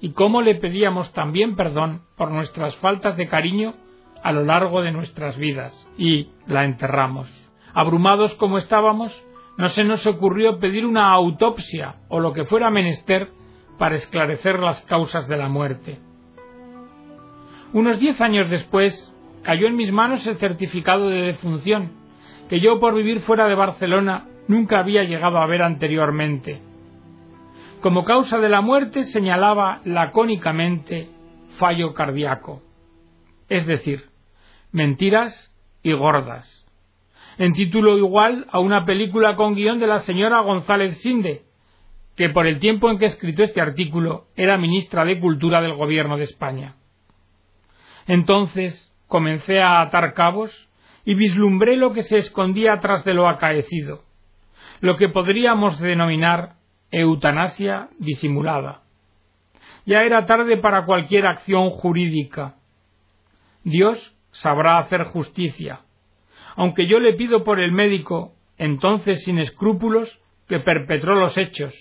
y 0.00 0.11
cómo 0.11 0.42
le 0.42 0.56
pedíamos 0.56 1.12
también 1.14 1.56
perdón 1.56 2.02
por 2.16 2.30
nuestras 2.30 2.76
faltas 2.76 3.16
de 3.16 3.28
cariño 3.28 3.75
a 4.23 4.32
lo 4.32 4.44
largo 4.44 4.82
de 4.82 4.92
nuestras 4.92 5.37
vidas, 5.37 5.73
y 5.96 6.28
la 6.46 6.64
enterramos. 6.64 7.28
Abrumados 7.73 8.35
como 8.35 8.58
estábamos, 8.58 9.12
no 9.56 9.68
se 9.70 9.84
nos 9.84 10.06
ocurrió 10.06 10.58
pedir 10.58 10.84
una 10.84 11.10
autopsia 11.12 11.96
o 12.08 12.20
lo 12.20 12.32
que 12.32 12.44
fuera 12.44 12.70
menester 12.70 13.30
para 13.78 13.96
esclarecer 13.96 14.58
las 14.58 14.82
causas 14.82 15.26
de 15.28 15.36
la 15.36 15.48
muerte. 15.48 15.98
Unos 17.72 17.98
diez 17.98 18.20
años 18.20 18.50
después, 18.50 19.12
cayó 19.42 19.66
en 19.66 19.76
mis 19.76 19.92
manos 19.92 20.26
el 20.26 20.38
certificado 20.38 21.08
de 21.08 21.22
defunción, 21.22 21.92
que 22.48 22.60
yo 22.60 22.80
por 22.80 22.94
vivir 22.94 23.20
fuera 23.22 23.46
de 23.46 23.54
Barcelona 23.54 24.26
nunca 24.48 24.80
había 24.80 25.04
llegado 25.04 25.38
a 25.38 25.46
ver 25.46 25.62
anteriormente. 25.62 26.60
Como 27.80 28.04
causa 28.04 28.38
de 28.38 28.48
la 28.48 28.60
muerte 28.60 29.04
señalaba 29.04 29.80
lacónicamente 29.84 31.08
fallo 31.58 31.94
cardíaco, 31.94 32.62
es 33.48 33.66
decir, 33.66 34.10
mentiras 34.72 35.52
y 35.82 35.92
gordas, 35.92 36.65
en 37.38 37.52
título 37.52 37.99
igual 37.99 38.47
a 38.50 38.61
una 38.61 38.85
película 38.85 39.37
con 39.37 39.55
guion 39.55 39.78
de 39.78 39.87
la 39.87 40.00
señora 40.00 40.40
González 40.40 40.99
Sinde, 40.99 41.43
que 42.16 42.31
por 42.31 42.47
el 42.47 42.59
tiempo 42.59 42.90
en 42.90 42.99
que 42.99 43.07
escrito 43.07 43.43
este 43.43 43.61
artículo 43.61 44.26
era 44.37 44.57
ministra 44.57 45.05
de 45.05 45.21
Cultura 45.21 45.61
del 45.61 45.75
Gobierno 45.75 46.16
de 46.16 46.25
España. 46.25 46.76
Entonces 48.07 48.95
comencé 49.07 49.61
a 49.61 49.83
atar 49.83 50.14
cabos 50.14 50.69
y 51.05 51.14
vislumbré 51.14 51.76
lo 51.76 51.93
que 51.93 52.05
se 52.05 52.19
escondía 52.19 52.81
tras 52.81 53.05
de 53.05 53.14
lo 53.14 53.28
acaecido, 53.28 54.00
lo 54.81 54.97
que 54.97 55.09
podríamos 55.09 55.78
denominar 55.78 56.55
eutanasia 56.90 57.90
disimulada. 57.99 58.83
Ya 59.85 60.02
era 60.02 60.26
tarde 60.26 60.57
para 60.57 60.85
cualquier 60.85 61.26
acción 61.26 61.71
jurídica. 61.71 62.57
Dios 63.62 64.16
sabrá 64.33 64.78
hacer 64.78 65.05
justicia, 65.05 65.81
aunque 66.56 66.86
yo 66.86 66.98
le 66.98 67.12
pido 67.12 67.44
por 67.44 67.60
el 67.60 67.70
médico, 67.70 68.34
entonces 68.58 69.22
sin 69.25 69.38
escrúpulos, 69.38 70.20
que 70.48 70.60
perpetró 70.60 71.14
los 71.14 71.36
hechos, 71.36 71.75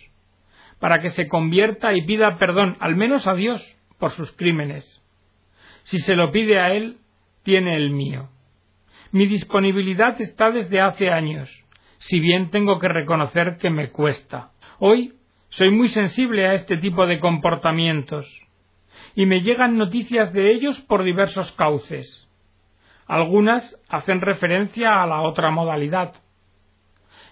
para 0.79 0.99
que 0.99 1.09
se 1.11 1.27
convierta 1.27 1.93
y 1.93 2.05
pida 2.05 2.37
perdón, 2.37 2.77
al 2.79 2.95
menos 2.95 3.27
a 3.27 3.33
Dios, 3.33 3.63
por 3.97 4.11
sus 4.11 4.31
crímenes. 4.33 5.01
Si 5.83 5.99
se 5.99 6.15
lo 6.15 6.31
pide 6.31 6.59
a 6.59 6.73
él, 6.73 6.97
tiene 7.43 7.75
el 7.75 7.91
mío. 7.91 8.29
Mi 9.11 9.27
disponibilidad 9.27 10.19
está 10.19 10.51
desde 10.51 10.81
hace 10.81 11.09
años, 11.09 11.49
si 11.99 12.19
bien 12.19 12.49
tengo 12.49 12.79
que 12.79 12.89
reconocer 12.89 13.57
que 13.57 13.69
me 13.69 13.91
cuesta. 13.91 14.51
Hoy 14.79 15.13
soy 15.49 15.69
muy 15.69 15.87
sensible 15.87 16.47
a 16.47 16.53
este 16.53 16.75
tipo 16.77 17.05
de 17.05 17.19
comportamientos, 17.19 18.27
y 19.15 19.25
me 19.25 19.41
llegan 19.41 19.77
noticias 19.77 20.33
de 20.33 20.51
ellos 20.51 20.79
por 20.81 21.03
diversos 21.03 21.51
cauces. 21.53 22.24
Algunas 23.07 23.77
hacen 23.89 24.21
referencia 24.21 25.03
a 25.03 25.07
la 25.07 25.21
otra 25.21 25.51
modalidad. 25.51 26.13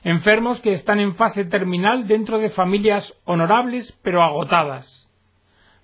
Enfermos 0.04 0.60
que 0.62 0.74
están 0.74 1.00
en 1.00 1.16
fase 1.16 1.46
terminal 1.46 2.08
dentro 2.08 2.38
de 2.38 2.50
familias 2.52 3.14
honorables 3.24 3.98
pero 4.04 4.22
agotadas. 4.22 5.10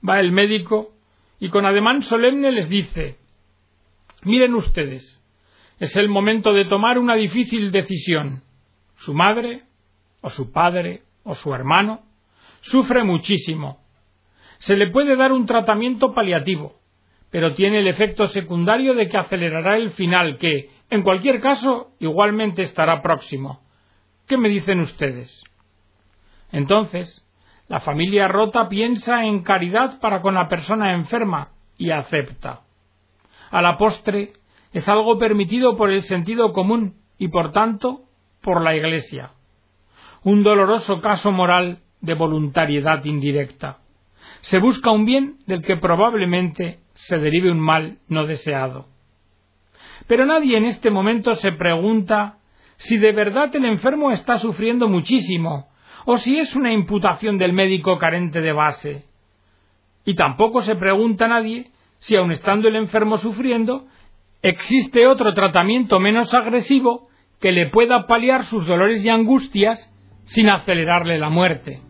Va 0.08 0.20
el 0.20 0.32
médico 0.32 0.92
y 1.40 1.50
con 1.50 1.66
ademán 1.66 2.04
solemne 2.04 2.52
les 2.52 2.70
dice 2.70 3.18
Miren 4.24 4.54
ustedes, 4.54 5.24
es 5.80 5.96
el 5.96 6.10
momento 6.10 6.54
de 6.54 6.66
tomar 6.66 7.00
una 7.00 7.16
difícil 7.16 7.72
decisión. 7.72 8.44
Su 8.98 9.14
madre, 9.14 9.64
o 10.22 10.30
su 10.30 10.52
padre, 10.52 11.04
o 11.24 11.36
su 11.36 11.54
hermano, 11.54 12.02
sufre 12.60 13.06
muchísimo. 13.06 13.80
Se 14.58 14.76
le 14.76 14.92
puede 14.92 15.16
dar 15.16 15.32
un 15.32 15.46
tratamiento 15.46 16.14
paliativo, 16.14 16.79
pero 17.32 17.54
tiene 17.54 17.80
el 17.80 17.88
efecto 17.88 18.28
secundario 18.28 18.94
de 18.96 19.08
que 19.08 19.18
acelerará 19.18 19.78
el 19.78 19.92
final, 19.92 20.38
que, 20.38 20.70
en 20.90 21.04
cualquier 21.04 21.40
caso, 21.40 21.92
igualmente 22.00 22.64
estará 22.64 23.02
próximo. 23.02 23.62
¿Qué 24.28 24.38
me 24.38 24.50
dicen 24.50 24.80
ustedes? 24.80 25.44
Entonces, 26.52 27.26
la 27.68 27.80
familia 27.80 28.28
rota 28.28 28.68
piensa 28.68 29.26
en 29.26 29.44
caridad 29.44 30.00
para 30.00 30.22
con 30.22 30.34
la 30.34 30.48
persona 30.48 30.94
enferma 30.94 31.50
y 31.78 31.92
acepta. 31.92 32.62
A 33.52 33.62
la 33.62 33.78
postre, 33.78 34.34
es 34.74 34.88
algo 34.88 35.18
permitido 35.18 35.78
por 35.78 35.92
el 35.92 36.04
sentido 36.04 36.52
común 36.52 36.96
y, 37.18 37.28
por 37.28 37.52
tanto, 37.52 38.02
por 38.42 38.62
la 38.62 38.76
Iglesia. 38.76 39.32
Un 40.24 40.44
doloroso 40.44 41.00
caso 41.02 41.32
moral 41.32 41.80
de 42.02 42.14
voluntariedad 42.14 43.04
indirecta. 43.06 43.80
Se 44.42 44.60
busca 44.60 44.92
un 44.92 45.06
bien 45.06 45.38
del 45.48 45.62
que 45.62 45.78
probablemente 45.78 46.80
se 47.08 47.18
derive 47.18 47.52
un 47.52 47.60
mal 47.60 47.98
no 48.08 48.26
deseado. 48.26 48.88
Pero 50.08 50.26
nadie 50.26 50.58
en 50.58 50.66
este 50.66 50.90
momento 50.90 51.36
se 51.36 51.52
pregunta 51.52 52.38
si 52.78 52.98
de 52.98 53.12
verdad 53.12 53.56
el 53.56 53.66
enfermo 53.66 54.12
está 54.12 54.40
sufriendo 54.40 54.88
muchísimo 54.88 55.70
o 56.06 56.18
si 56.18 56.38
es 56.38 56.56
una 56.56 56.74
imputación 56.74 57.38
del 57.38 57.54
médico 57.54 57.98
carente 57.98 58.42
de 58.42 58.52
base. 58.52 59.06
Y 60.06 60.16
tampoco 60.16 60.64
se 60.64 60.76
pregunta 60.76 61.28
nadie 61.28 61.72
si 62.00 62.16
aun 62.16 62.32
estando 62.32 62.68
el 62.68 62.76
enfermo 62.76 63.18
sufriendo, 63.18 63.86
existe 64.42 65.08
otro 65.08 65.34
tratamiento 65.34 66.00
menos 66.00 66.34
agresivo 66.34 67.10
que 67.40 67.52
le 67.52 67.68
pueda 67.68 68.08
paliar 68.08 68.46
sus 68.46 68.66
dolores 68.66 69.04
y 69.04 69.10
angustias 69.10 69.92
sin 70.26 70.50
acelerarle 70.50 71.18
la 71.18 71.30
muerte. 71.30 71.82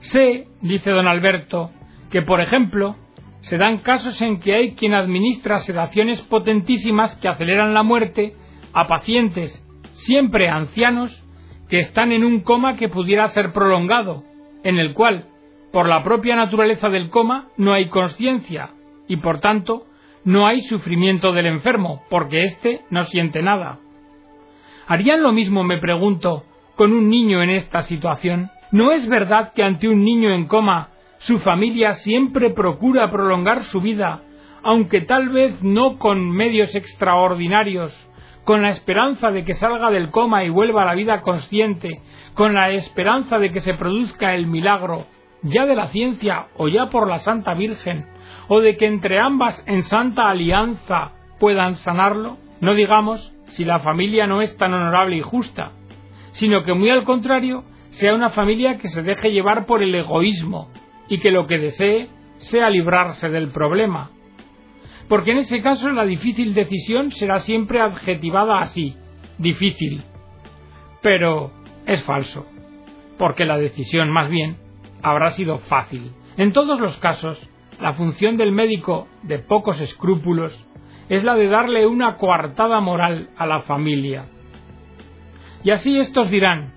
Sé, 0.00 0.48
dice 0.60 0.90
don 0.90 1.08
Alberto, 1.08 1.70
que 2.10 2.22
por 2.22 2.40
ejemplo 2.40 2.96
se 3.44 3.58
dan 3.58 3.78
casos 3.78 4.20
en 4.22 4.40
que 4.40 4.54
hay 4.54 4.72
quien 4.72 4.94
administra 4.94 5.58
sedaciones 5.58 6.20
potentísimas 6.22 7.14
que 7.16 7.28
aceleran 7.28 7.74
la 7.74 7.82
muerte 7.82 8.34
a 8.72 8.86
pacientes, 8.86 9.62
siempre 9.92 10.48
ancianos, 10.48 11.22
que 11.68 11.78
están 11.78 12.12
en 12.12 12.24
un 12.24 12.40
coma 12.40 12.76
que 12.76 12.88
pudiera 12.88 13.28
ser 13.28 13.52
prolongado, 13.52 14.24
en 14.62 14.78
el 14.78 14.94
cual, 14.94 15.26
por 15.72 15.86
la 15.88 16.02
propia 16.02 16.36
naturaleza 16.36 16.88
del 16.88 17.10
coma, 17.10 17.48
no 17.58 17.74
hay 17.74 17.88
conciencia 17.88 18.70
y, 19.08 19.16
por 19.16 19.40
tanto, 19.40 19.84
no 20.24 20.46
hay 20.46 20.62
sufrimiento 20.62 21.32
del 21.32 21.44
enfermo, 21.44 22.02
porque 22.08 22.44
éste 22.44 22.80
no 22.88 23.04
siente 23.04 23.42
nada. 23.42 23.78
¿Harían 24.86 25.22
lo 25.22 25.32
mismo, 25.32 25.64
me 25.64 25.76
pregunto, 25.76 26.44
con 26.76 26.94
un 26.94 27.10
niño 27.10 27.42
en 27.42 27.50
esta 27.50 27.82
situación? 27.82 28.50
¿No 28.72 28.92
es 28.92 29.06
verdad 29.06 29.52
que 29.54 29.62
ante 29.62 29.86
un 29.86 30.02
niño 30.02 30.34
en 30.34 30.46
coma 30.46 30.93
su 31.24 31.38
familia 31.38 31.94
siempre 31.94 32.50
procura 32.50 33.10
prolongar 33.10 33.62
su 33.64 33.80
vida, 33.80 34.24
aunque 34.62 35.00
tal 35.00 35.30
vez 35.30 35.62
no 35.62 35.96
con 35.96 36.30
medios 36.30 36.74
extraordinarios, 36.74 37.94
con 38.44 38.60
la 38.60 38.68
esperanza 38.68 39.30
de 39.30 39.42
que 39.42 39.54
salga 39.54 39.90
del 39.90 40.10
coma 40.10 40.44
y 40.44 40.50
vuelva 40.50 40.82
a 40.82 40.84
la 40.84 40.94
vida 40.94 41.22
consciente, 41.22 42.02
con 42.34 42.52
la 42.52 42.72
esperanza 42.72 43.38
de 43.38 43.52
que 43.52 43.60
se 43.60 43.72
produzca 43.72 44.34
el 44.34 44.46
milagro, 44.46 45.06
ya 45.40 45.64
de 45.64 45.74
la 45.74 45.88
ciencia 45.88 46.48
o 46.58 46.68
ya 46.68 46.90
por 46.90 47.08
la 47.08 47.18
Santa 47.20 47.54
Virgen, 47.54 48.04
o 48.48 48.60
de 48.60 48.76
que 48.76 48.84
entre 48.84 49.18
ambas 49.18 49.64
en 49.66 49.82
santa 49.84 50.28
alianza 50.28 51.12
puedan 51.40 51.76
sanarlo, 51.76 52.36
no 52.60 52.74
digamos 52.74 53.32
si 53.46 53.64
la 53.64 53.78
familia 53.78 54.26
no 54.26 54.42
es 54.42 54.54
tan 54.58 54.74
honorable 54.74 55.16
y 55.16 55.22
justa, 55.22 55.72
sino 56.32 56.64
que 56.64 56.74
muy 56.74 56.90
al 56.90 57.04
contrario 57.04 57.64
sea 57.92 58.14
una 58.14 58.28
familia 58.28 58.76
que 58.76 58.90
se 58.90 59.02
deje 59.02 59.32
llevar 59.32 59.64
por 59.64 59.82
el 59.82 59.94
egoísmo, 59.94 60.68
y 61.08 61.20
que 61.20 61.30
lo 61.30 61.46
que 61.46 61.58
desee 61.58 62.08
sea 62.38 62.70
librarse 62.70 63.30
del 63.30 63.48
problema. 63.48 64.10
Porque 65.08 65.32
en 65.32 65.38
ese 65.38 65.60
caso 65.60 65.90
la 65.90 66.04
difícil 66.04 66.54
decisión 66.54 67.12
será 67.12 67.40
siempre 67.40 67.80
adjetivada 67.80 68.60
así, 68.60 68.96
difícil. 69.38 70.02
Pero 71.02 71.50
es 71.86 72.02
falso, 72.04 72.46
porque 73.18 73.44
la 73.44 73.58
decisión 73.58 74.10
más 74.10 74.30
bien 74.30 74.56
habrá 75.02 75.30
sido 75.32 75.58
fácil. 75.58 76.12
En 76.36 76.52
todos 76.52 76.80
los 76.80 76.96
casos, 76.98 77.38
la 77.80 77.92
función 77.92 78.36
del 78.36 78.52
médico 78.52 79.08
de 79.22 79.38
pocos 79.38 79.80
escrúpulos 79.80 80.58
es 81.08 81.22
la 81.22 81.34
de 81.34 81.48
darle 81.48 81.86
una 81.86 82.16
coartada 82.16 82.80
moral 82.80 83.28
a 83.36 83.46
la 83.46 83.60
familia. 83.62 84.26
Y 85.62 85.70
así 85.70 85.98
estos 85.98 86.30
dirán, 86.30 86.72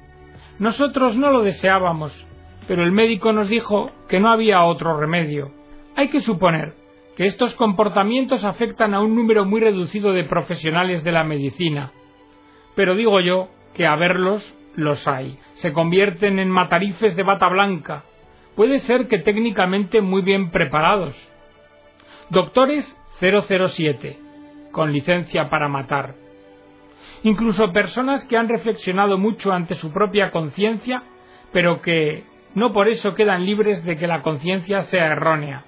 nosotros 0.60 1.16
no 1.16 1.32
lo 1.32 1.44
deseábamos, 1.44 2.27
pero 2.68 2.84
el 2.84 2.92
médico 2.92 3.32
nos 3.32 3.50
dijo 3.50 3.92
que 4.10 4.20
no 4.20 4.30
había 4.30 4.64
otro 4.64 5.00
remedio. 5.00 5.52
Hay 5.96 6.10
que 6.10 6.22
suponer 6.22 6.74
que 7.16 7.26
estos 7.26 7.56
comportamientos 7.56 8.44
afectan 8.44 8.94
a 8.94 9.00
un 9.00 9.16
número 9.16 9.46
muy 9.46 9.62
reducido 9.62 10.14
de 10.14 10.26
profesionales 10.26 11.04
de 11.04 11.12
la 11.12 11.24
medicina, 11.24 11.92
pero 12.76 12.96
digo 12.96 13.20
yo 13.22 13.50
que 13.74 13.88
a 13.88 13.96
verlos 13.96 14.56
los 14.76 15.08
hay. 15.08 15.40
Se 15.56 15.74
convierten 15.74 16.38
en 16.38 16.52
matarifes 16.52 17.16
de 17.16 17.24
bata 17.24 17.48
blanca, 17.48 18.04
puede 18.56 18.80
ser 18.80 19.08
que 19.08 19.18
técnicamente 19.18 20.02
muy 20.02 20.22
bien 20.22 20.52
preparados. 20.52 21.16
Doctores 22.30 22.86
007, 23.20 24.20
con 24.72 24.92
licencia 24.92 25.50
para 25.50 25.68
matar. 25.68 26.16
Incluso 27.24 27.72
personas 27.72 28.26
que 28.26 28.38
han 28.38 28.50
reflexionado 28.50 29.18
mucho 29.18 29.52
ante 29.52 29.76
su 29.76 29.92
propia 29.92 30.30
conciencia, 30.30 31.04
pero 31.52 31.82
que 31.82 32.26
no 32.58 32.74
por 32.74 32.88
eso 32.88 33.14
quedan 33.14 33.46
libres 33.46 33.84
de 33.84 33.98
que 33.98 34.08
la 34.08 34.24
conciencia 34.24 34.82
sea 34.82 35.12
errónea. 35.12 35.64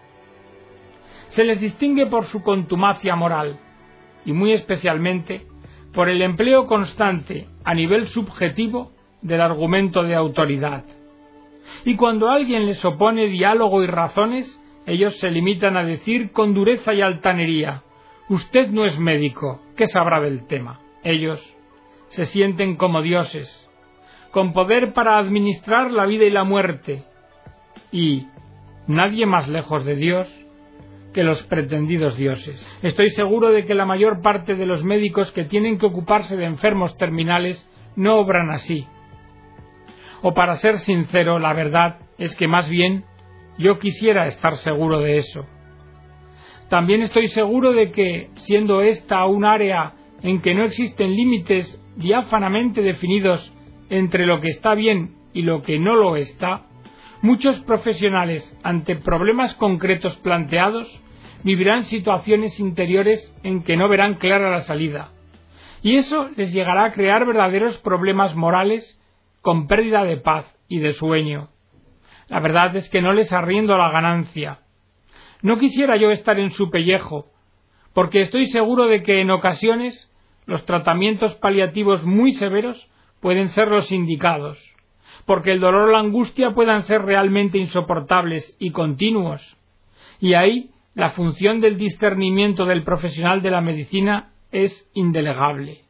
Se 1.28 1.44
les 1.44 1.62
distingue 1.62 2.08
por 2.08 2.26
su 2.26 2.42
contumacia 2.42 3.16
moral, 3.16 3.60
y 4.26 4.34
muy 4.34 4.54
especialmente 4.54 5.46
por 5.94 6.10
el 6.10 6.24
empleo 6.24 6.66
constante 6.66 7.46
a 7.64 7.76
nivel 7.76 8.08
subjetivo 8.08 8.92
del 9.22 9.40
argumento 9.40 10.02
de 10.02 10.16
autoridad. 10.16 10.84
Y 11.86 11.96
cuando 11.96 12.32
alguien 12.32 12.66
les 12.66 12.84
opone 12.84 13.28
diálogo 13.28 13.84
y 13.84 13.86
razones, 13.86 14.60
ellos 14.88 15.16
se 15.20 15.30
limitan 15.30 15.78
a 15.78 15.84
decir 15.84 16.32
con 16.32 16.56
dureza 16.56 16.96
y 16.96 17.02
altanería 17.02 17.84
Usted 18.30 18.70
no 18.70 18.88
es 18.88 18.98
médico, 18.98 19.62
¿qué 19.78 19.86
sabrá 19.86 20.20
del 20.22 20.48
tema? 20.48 20.80
Ellos 21.04 21.40
se 22.08 22.26
sienten 22.26 22.78
como 22.78 23.04
dioses, 23.04 23.69
con 24.32 24.54
poder 24.54 24.94
para 24.94 25.18
administrar 25.18 25.92
la 25.92 26.06
vida 26.06 26.26
y 26.26 26.30
la 26.30 26.44
muerte, 26.44 27.04
y 27.92 28.28
nadie 28.88 29.26
más 29.26 29.48
lejos 29.48 29.86
de 29.86 29.96
Dios 29.96 30.28
que 31.14 31.24
los 31.24 31.42
pretendidos 31.44 32.16
dioses. 32.16 32.64
Estoy 32.84 33.10
seguro 33.12 33.52
de 33.52 33.66
que 33.66 33.74
la 33.74 33.86
mayor 33.86 34.22
parte 34.22 34.56
de 34.56 34.66
los 34.66 34.84
médicos 34.84 35.32
que 35.32 35.46
tienen 35.46 35.80
que 35.80 35.88
ocuparse 35.88 36.38
de 36.38 36.46
enfermos 36.46 36.96
terminales 36.98 37.68
no 37.96 38.18
obran 38.18 38.52
así. 38.52 38.86
O 40.22 40.34
para 40.34 40.56
ser 40.56 40.80
sincero, 40.80 41.40
la 41.40 41.54
verdad 41.54 42.00
es 42.18 42.36
que 42.36 42.48
más 42.48 42.70
bien 42.70 43.06
yo 43.58 43.80
quisiera 43.80 44.28
estar 44.28 44.58
seguro 44.58 45.00
de 45.00 45.18
eso. 45.18 45.46
También 46.70 47.02
estoy 47.02 47.28
seguro 47.28 47.72
de 47.72 47.92
que, 47.92 48.30
siendo 48.36 48.82
esta 48.82 49.26
un 49.26 49.46
área 49.46 49.94
en 50.22 50.42
que 50.42 50.54
no 50.54 50.64
existen 50.64 51.16
límites 51.16 51.82
diáfanamente 51.96 52.82
definidos 52.82 53.52
entre 53.90 54.26
lo 54.26 54.42
que 54.42 54.50
está 54.50 54.76
bien 54.76 55.16
y 55.34 55.42
lo 55.44 55.62
que 55.62 55.80
no 55.80 55.96
lo 55.96 56.16
está, 56.16 56.66
muchos 57.22 57.60
profesionales, 57.62 58.58
ante 58.64 58.96
problemas 58.96 59.56
concretos 59.56 60.16
planteados, 60.18 60.88
vivirán 61.44 61.84
situaciones 61.84 62.60
interiores 62.60 63.34
en 63.44 63.64
que 63.64 63.78
no 63.78 63.88
verán 63.90 64.16
clara 64.16 64.52
la 64.52 64.62
salida. 64.62 65.12
Y 65.82 65.96
eso 65.96 66.30
les 66.36 66.52
llegará 66.52 66.86
a 66.86 66.92
crear 66.92 67.26
verdaderos 67.26 67.78
problemas 67.78 68.36
morales 68.36 69.00
con 69.42 69.68
pérdida 69.68 70.04
de 70.04 70.18
paz 70.18 70.46
y 70.68 70.80
de 70.80 70.94
sueño. 70.94 71.50
La 72.28 72.40
verdad 72.40 72.76
es 72.76 72.90
que 72.90 73.02
no 73.02 73.14
les 73.14 73.32
arriendo 73.32 73.78
la 73.78 73.90
ganancia. 73.90 74.60
No 75.42 75.58
quisiera 75.58 75.98
yo 75.98 76.12
estar 76.12 76.38
en 76.40 76.52
su 76.52 76.70
pellejo, 76.70 77.28
porque 77.94 78.22
estoy 78.22 78.48
seguro 78.48 78.88
de 78.88 79.02
que 79.02 79.22
en 79.22 79.32
ocasiones 79.32 80.14
los 80.46 80.66
tratamientos 80.66 81.36
paliativos 81.36 82.04
muy 82.04 82.34
severos 82.34 82.90
pueden 83.22 83.50
ser 83.50 83.68
los 83.68 83.92
indicados, 83.92 84.58
porque 85.26 85.52
el 85.52 85.60
dolor 85.60 85.90
o 85.90 85.92
la 85.92 86.00
angustia 86.00 86.52
puedan 86.52 86.84
ser 86.84 87.02
realmente 87.02 87.58
insoportables 87.58 88.56
y 88.60 88.72
continuos, 88.72 89.42
y 90.20 90.34
ahí 90.34 90.72
la 90.96 91.12
función 91.12 91.62
del 91.62 91.78
discernimiento 91.78 92.66
del 92.66 92.84
profesional 92.84 93.42
de 93.42 93.52
la 93.52 93.62
medicina 93.62 94.32
es 94.52 94.90
indelegable, 94.94 95.82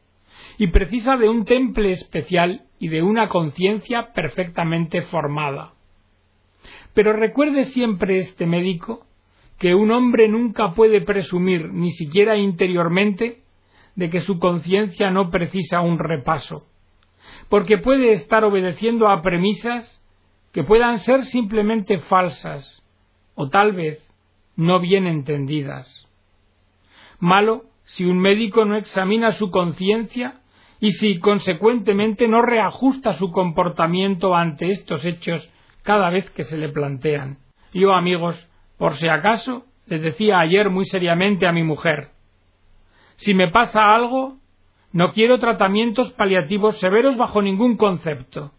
y 0.58 0.68
precisa 0.68 1.16
de 1.16 1.28
un 1.28 1.44
temple 1.44 1.92
especial 1.92 2.62
y 2.78 2.88
de 2.88 3.02
una 3.02 3.28
conciencia 3.28 4.12
perfectamente 4.12 5.02
formada. 5.02 5.72
Pero 6.94 7.12
recuerde 7.12 7.64
siempre 7.64 8.18
este 8.18 8.46
médico 8.46 9.06
que 9.58 9.74
un 9.74 9.90
hombre 9.90 10.28
nunca 10.28 10.72
puede 10.72 11.02
presumir, 11.02 11.72
ni 11.72 11.90
siquiera 11.90 12.36
interiormente, 12.36 13.42
de 13.94 14.08
que 14.08 14.22
su 14.22 14.38
conciencia 14.38 15.10
no 15.10 15.30
precisa 15.30 15.82
un 15.82 15.98
repaso, 15.98 16.66
porque 17.48 17.78
puede 17.78 18.12
estar 18.12 18.44
obedeciendo 18.44 19.08
a 19.08 19.22
premisas 19.22 20.00
que 20.52 20.64
puedan 20.64 20.98
ser 20.98 21.24
simplemente 21.24 21.98
falsas 22.00 22.82
o 23.34 23.48
tal 23.48 23.72
vez 23.72 24.06
no 24.56 24.80
bien 24.80 25.06
entendidas. 25.06 26.06
Malo 27.18 27.64
si 27.84 28.04
un 28.04 28.18
médico 28.18 28.64
no 28.64 28.76
examina 28.76 29.32
su 29.32 29.50
conciencia 29.50 30.40
y 30.80 30.92
si 30.92 31.18
consecuentemente 31.18 32.28
no 32.28 32.42
reajusta 32.42 33.14
su 33.14 33.30
comportamiento 33.30 34.34
ante 34.34 34.70
estos 34.70 35.04
hechos 35.04 35.50
cada 35.82 36.10
vez 36.10 36.30
que 36.30 36.44
se 36.44 36.56
le 36.56 36.68
plantean. 36.68 37.38
Yo, 37.72 37.92
amigos, 37.92 38.48
por 38.78 38.94
si 38.94 39.08
acaso, 39.08 39.64
le 39.86 39.98
decía 39.98 40.40
ayer 40.40 40.70
muy 40.70 40.86
seriamente 40.86 41.46
a 41.46 41.52
mi 41.52 41.62
mujer 41.62 42.10
si 43.20 43.34
me 43.34 43.48
pasa 43.48 43.94
algo, 43.94 44.38
no 44.92 45.12
quiero 45.12 45.38
tratamientos 45.38 46.12
paliativos 46.12 46.78
severos 46.80 47.16
bajo 47.16 47.42
ningún 47.42 47.76
concepto. 47.76 48.52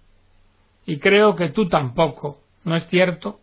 Y 0.86 1.00
creo 1.00 1.36
que 1.36 1.50
tú 1.50 1.68
tampoco, 1.68 2.40
¿no 2.64 2.76
es 2.76 2.88
cierto? 2.88 3.40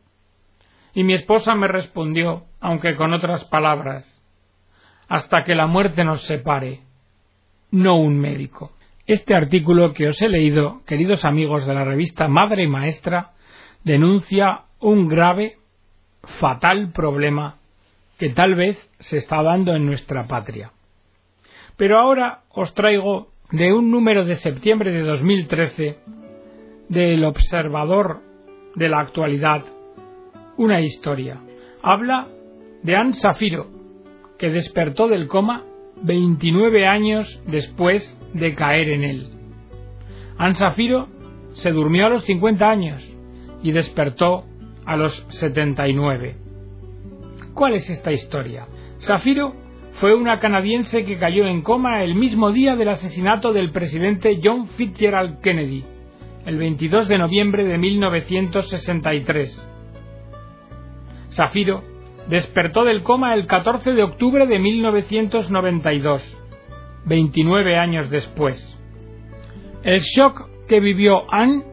Y 0.95 1.05
mi 1.05 1.15
esposa 1.15 1.55
me 1.55 1.69
respondió, 1.69 2.45
aunque 2.61 2.97
con 2.97 3.13
otras 3.13 3.45
palabras, 3.45 4.07
hasta 5.09 5.45
que 5.45 5.55
la 5.55 5.67
muerte 5.67 6.05
nos 6.05 6.23
separe, 6.25 6.81
no 7.71 7.97
un 7.97 8.19
médico. 8.19 8.73
Este 9.07 9.35
artículo 9.35 9.93
que 9.93 10.09
os 10.09 10.21
he 10.21 10.29
leído, 10.29 10.83
queridos 10.87 11.25
amigos 11.25 11.67
de 11.67 11.75
la 11.75 11.85
revista 11.85 12.29
Madre 12.29 12.65
y 12.65 12.69
Maestra, 12.69 13.33
denuncia 13.85 14.65
un 14.81 15.09
grave 15.09 15.59
fatal 16.41 16.93
problema 16.93 17.57
que 18.19 18.31
tal 18.31 18.55
vez 18.55 18.79
se 18.99 19.19
está 19.19 19.43
dando 19.43 19.75
en 19.75 19.87
nuestra 19.87 20.27
patria. 20.27 20.73
Pero 21.79 21.99
ahora 21.99 22.43
os 22.51 22.75
traigo 22.75 23.29
de 23.53 23.73
un 23.73 23.91
número 23.91 24.27
de 24.27 24.37
septiembre 24.37 24.91
de 24.91 25.03
2013 25.03 25.99
del 26.89 27.25
Observador 27.25 28.21
de 28.75 28.89
la 28.89 29.01
Actualidad 29.01 29.65
una 30.57 30.81
historia. 30.81 31.41
Habla 31.83 32.27
de 32.83 32.97
Anne 32.97 33.15
Safiro, 33.15 33.69
que 34.39 34.51
despertó 34.51 35.07
del 35.07 35.29
coma 35.29 35.65
29 36.03 36.85
años 36.87 37.41
después 37.47 38.13
de 38.35 38.55
caer 38.55 38.89
en 38.89 39.05
él. 39.05 39.29
Anne 40.37 40.57
Safiro 40.57 41.09
se 41.53 41.71
durmió 41.71 42.07
a 42.07 42.11
los 42.11 42.25
50 42.25 42.69
años 42.69 43.09
y 43.63 43.71
despertó 43.71 44.45
a 44.85 44.97
los 44.97 45.25
79. 45.29 46.37
¿Cuál 47.55 47.75
es 47.75 47.89
esta 47.89 48.11
historia? 48.13 48.67
Safiro 48.99 49.68
fue 50.01 50.15
una 50.15 50.39
canadiense 50.39 51.05
que 51.05 51.19
cayó 51.19 51.47
en 51.47 51.63
coma 51.63 52.05
el 52.05 52.15
mismo 52.15 52.53
día 52.53 52.77
del 52.77 52.89
asesinato 52.89 53.53
del 53.53 53.73
presidente 53.73 54.41
John 54.43 54.69
Fitzgerald 54.69 55.41
Kennedy, 55.41 55.85
el 56.47 56.57
22 56.57 57.09
de 57.09 57.19
noviembre 57.19 57.65
de 57.65 57.79
1963. 57.79 59.69
Safiro 61.31 61.83
despertó 62.29 62.85
del 62.85 63.03
coma 63.03 63.35
el 63.35 63.47
14 63.47 63.93
de 63.93 64.05
octubre 64.05 64.47
de 64.47 64.59
1992, 64.61 66.37
29 67.07 67.77
años 67.77 68.09
después. 68.11 68.79
El 69.83 70.01
shock 70.01 70.49
que 70.69 70.79
vivió 70.79 71.25
Anne 71.33 71.65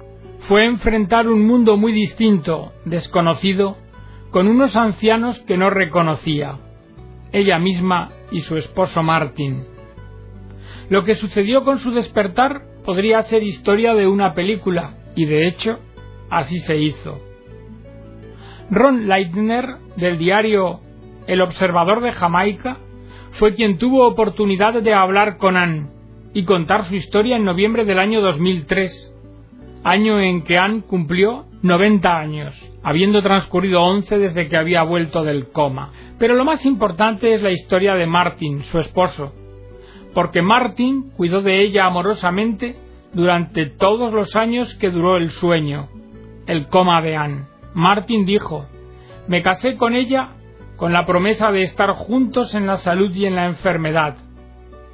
fue 0.47 0.65
enfrentar 0.65 1.27
un 1.27 1.45
mundo 1.45 1.77
muy 1.77 1.91
distinto, 1.91 2.73
desconocido, 2.85 3.77
con 4.31 4.47
unos 4.47 4.75
ancianos 4.75 5.39
que 5.41 5.57
no 5.57 5.69
reconocía, 5.69 6.59
ella 7.31 7.59
misma 7.59 8.11
y 8.31 8.41
su 8.41 8.57
esposo 8.57 9.03
Martin. 9.03 9.65
Lo 10.89 11.03
que 11.03 11.15
sucedió 11.15 11.63
con 11.63 11.79
su 11.79 11.91
despertar 11.91 12.61
podría 12.83 13.21
ser 13.23 13.43
historia 13.43 13.93
de 13.93 14.07
una 14.07 14.33
película, 14.33 14.95
y 15.15 15.25
de 15.25 15.47
hecho, 15.47 15.79
así 16.29 16.59
se 16.59 16.77
hizo. 16.77 17.19
Ron 18.69 19.07
Leitner, 19.07 19.77
del 19.95 20.17
diario 20.17 20.81
El 21.27 21.41
Observador 21.41 22.01
de 22.01 22.11
Jamaica, 22.11 22.77
fue 23.33 23.55
quien 23.55 23.77
tuvo 23.77 24.07
oportunidad 24.07 24.81
de 24.81 24.93
hablar 24.93 25.37
con 25.37 25.57
Anne 25.57 25.89
y 26.33 26.43
contar 26.45 26.85
su 26.85 26.95
historia 26.95 27.37
en 27.37 27.45
noviembre 27.45 27.85
del 27.85 27.99
año 27.99 28.21
2003, 28.21 29.13
año 29.83 30.19
en 30.19 30.43
que 30.43 30.57
Anne 30.57 30.83
cumplió 30.87 31.45
90 31.65 32.15
años, 32.15 32.55
habiendo 32.83 33.23
transcurrido 33.23 33.81
11 33.81 34.19
desde 34.19 34.47
que 34.49 34.57
había 34.57 34.83
vuelto 34.83 35.23
del 35.23 35.47
coma. 35.47 35.91
Pero 36.19 36.35
lo 36.35 36.45
más 36.45 36.63
importante 36.65 37.33
es 37.33 37.41
la 37.41 37.51
historia 37.51 37.95
de 37.95 38.05
Martin, 38.05 38.61
su 38.65 38.79
esposo, 38.79 39.33
porque 40.13 40.43
Martin 40.43 41.09
cuidó 41.17 41.41
de 41.41 41.61
ella 41.61 41.85
amorosamente 41.85 42.75
durante 43.13 43.65
todos 43.65 44.13
los 44.13 44.35
años 44.35 44.73
que 44.75 44.91
duró 44.91 45.17
el 45.17 45.31
sueño, 45.31 45.87
el 46.45 46.67
coma 46.67 47.01
de 47.01 47.15
Anne. 47.15 47.45
Martin 47.73 48.27
dijo, 48.27 48.67
me 49.27 49.41
casé 49.41 49.75
con 49.75 49.95
ella 49.95 50.33
con 50.77 50.93
la 50.93 51.07
promesa 51.07 51.51
de 51.51 51.63
estar 51.63 51.89
juntos 51.93 52.53
en 52.53 52.67
la 52.67 52.77
salud 52.77 53.11
y 53.15 53.25
en 53.25 53.35
la 53.35 53.47
enfermedad, 53.47 54.17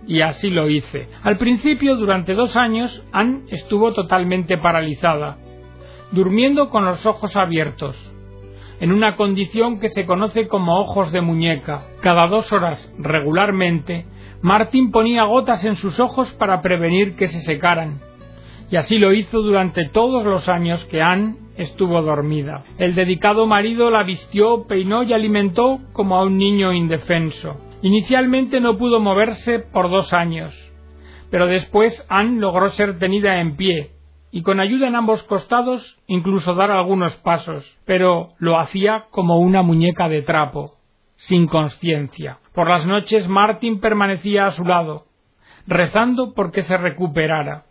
y 0.08 0.22
así 0.22 0.50
lo 0.50 0.70
hice. 0.70 1.10
Al 1.22 1.38
principio, 1.38 1.98
durante 1.98 2.34
dos 2.34 2.56
años, 2.56 3.04
Anne 3.12 3.42
estuvo 3.50 3.92
totalmente 3.92 4.58
paralizada, 4.58 5.38
durmiendo 6.12 6.70
con 6.70 6.86
los 6.86 7.06
ojos 7.06 7.36
abiertos, 7.36 7.96
en 8.80 8.92
una 8.92 9.16
condición 9.16 9.80
que 9.80 9.90
se 9.90 10.06
conoce 10.06 10.48
como 10.48 10.80
ojos 10.80 11.12
de 11.12 11.22
muñeca. 11.22 11.84
Cada 12.02 12.28
dos 12.28 12.52
horas, 12.52 12.94
regularmente, 12.98 14.06
Martin 14.42 14.92
ponía 14.92 15.24
gotas 15.24 15.64
en 15.66 15.76
sus 15.76 16.00
ojos 16.00 16.32
para 16.34 16.62
prevenir 16.62 17.16
que 17.16 17.28
se 17.28 17.42
secaran, 17.42 18.02
y 18.70 18.76
así 18.76 18.98
lo 18.98 19.14
hizo 19.14 19.42
durante 19.42 19.88
todos 19.90 20.26
los 20.26 20.50
años 20.50 20.84
que 20.86 21.02
Anne 21.02 21.38
estuvo 21.58 22.02
dormida. 22.02 22.64
El 22.78 22.96
dedicado 22.96 23.46
marido 23.46 23.92
la 23.92 24.04
vistió, 24.04 24.66
peinó 24.68 25.04
y 25.04 25.14
alimentó 25.14 25.80
como 25.94 26.16
a 26.16 26.24
un 26.24 26.38
niño 26.38 26.74
indefenso. 26.74 27.58
Inicialmente 27.84 28.60
no 28.60 28.78
pudo 28.78 29.00
moverse 29.00 29.60
por 29.60 29.90
dos 29.90 30.14
años, 30.14 30.54
pero 31.30 31.48
después 31.48 32.06
Anne 32.10 32.40
logró 32.40 32.70
ser 32.70 32.98
tenida 32.98 33.40
en 33.42 33.56
pie 33.56 34.01
y 34.32 34.44
con 34.44 34.60
ayuda 34.60 34.88
en 34.88 34.96
ambos 34.96 35.24
costados 35.24 36.00
incluso 36.08 36.56
dar 36.56 36.72
algunos 36.72 37.16
pasos, 37.18 37.78
pero 37.86 38.30
lo 38.40 38.58
hacía 38.58 39.06
como 39.12 39.38
una 39.40 39.62
muñeca 39.62 40.08
de 40.08 40.22
trapo, 40.22 40.78
sin 41.16 41.48
conciencia. 41.48 42.40
Por 42.54 42.70
las 42.70 42.86
noches 42.86 43.28
Martin 43.28 43.80
permanecía 43.80 44.48
a 44.48 44.52
su 44.52 44.64
lado, 44.64 45.06
rezando 45.68 46.34
porque 46.34 46.64
se 46.64 46.78
recuperara. 46.78 47.66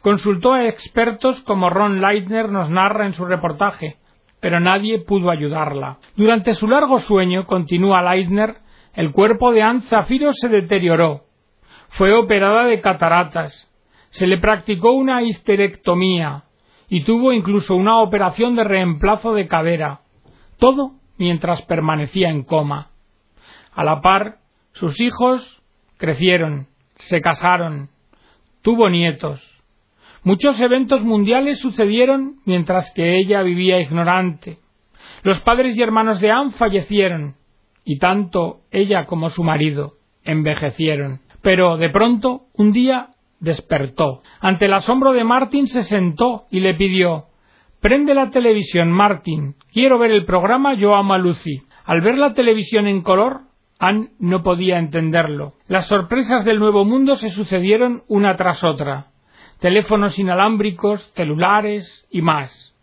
Consultó 0.00 0.52
a 0.52 0.66
expertos 0.66 1.42
como 1.42 1.70
Ron 1.70 2.00
Leitner 2.00 2.48
nos 2.48 2.70
narra 2.70 3.06
en 3.06 3.14
su 3.14 3.24
reportaje, 3.24 3.96
pero 4.40 4.60
nadie 4.60 5.00
pudo 5.00 5.30
ayudarla. 5.30 5.98
Durante 6.16 6.54
su 6.54 6.68
largo 6.68 7.00
sueño, 7.00 7.46
continúa 7.46 8.02
Leitner, 8.14 8.56
el 8.94 9.12
cuerpo 9.12 9.52
de 9.52 9.62
Anne 9.62 9.82
Zafiro 9.82 10.32
se 10.34 10.48
deterioró. 10.48 11.24
Fue 11.90 12.12
operada 12.12 12.64
de 12.64 12.80
cataratas. 12.80 13.67
Se 14.10 14.26
le 14.26 14.38
practicó 14.38 14.92
una 14.92 15.22
histerectomía 15.22 16.44
y 16.88 17.04
tuvo 17.04 17.32
incluso 17.32 17.74
una 17.74 17.98
operación 17.98 18.56
de 18.56 18.64
reemplazo 18.64 19.34
de 19.34 19.46
cadera. 19.46 20.00
Todo 20.58 20.92
mientras 21.18 21.62
permanecía 21.62 22.30
en 22.30 22.44
coma. 22.44 22.90
A 23.72 23.84
la 23.84 24.00
par, 24.00 24.38
sus 24.72 25.00
hijos 25.00 25.62
crecieron, 25.98 26.68
se 26.96 27.20
casaron, 27.20 27.90
tuvo 28.62 28.88
nietos. 28.88 29.42
Muchos 30.24 30.58
eventos 30.60 31.02
mundiales 31.02 31.60
sucedieron 31.60 32.36
mientras 32.44 32.92
que 32.94 33.18
ella 33.18 33.42
vivía 33.42 33.80
ignorante. 33.80 34.58
Los 35.22 35.40
padres 35.42 35.76
y 35.76 35.82
hermanos 35.82 36.20
de 36.20 36.30
Anne 36.30 36.52
fallecieron, 36.52 37.34
y 37.84 37.98
tanto 37.98 38.60
ella 38.70 39.06
como 39.06 39.30
su 39.30 39.42
marido 39.42 39.94
envejecieron. 40.24 41.20
Pero 41.42 41.76
de 41.76 41.88
pronto, 41.88 42.42
un 42.54 42.72
día, 42.72 43.10
despertó. 43.40 44.22
Ante 44.40 44.66
el 44.66 44.74
asombro 44.74 45.12
de 45.12 45.24
Martin 45.24 45.66
se 45.68 45.82
sentó 45.82 46.46
y 46.50 46.60
le 46.60 46.74
pidió 46.74 47.28
Prende 47.80 48.12
la 48.12 48.30
televisión, 48.30 48.90
Martin. 48.90 49.54
Quiero 49.72 49.98
ver 49.98 50.10
el 50.10 50.24
programa 50.24 50.74
Yo 50.74 50.96
amo 50.96 51.14
a 51.14 51.18
Lucy. 51.18 51.62
Al 51.84 52.00
ver 52.00 52.18
la 52.18 52.34
televisión 52.34 52.88
en 52.88 53.02
color, 53.02 53.42
Anne 53.78 54.10
no 54.18 54.42
podía 54.42 54.78
entenderlo. 54.78 55.52
Las 55.68 55.86
sorpresas 55.86 56.44
del 56.44 56.58
nuevo 56.58 56.84
mundo 56.84 57.14
se 57.14 57.30
sucedieron 57.30 58.02
una 58.08 58.36
tras 58.36 58.64
otra. 58.64 59.12
Teléfonos 59.60 60.18
inalámbricos, 60.18 61.00
celulares 61.14 62.06
y 62.10 62.20
más. 62.20 62.74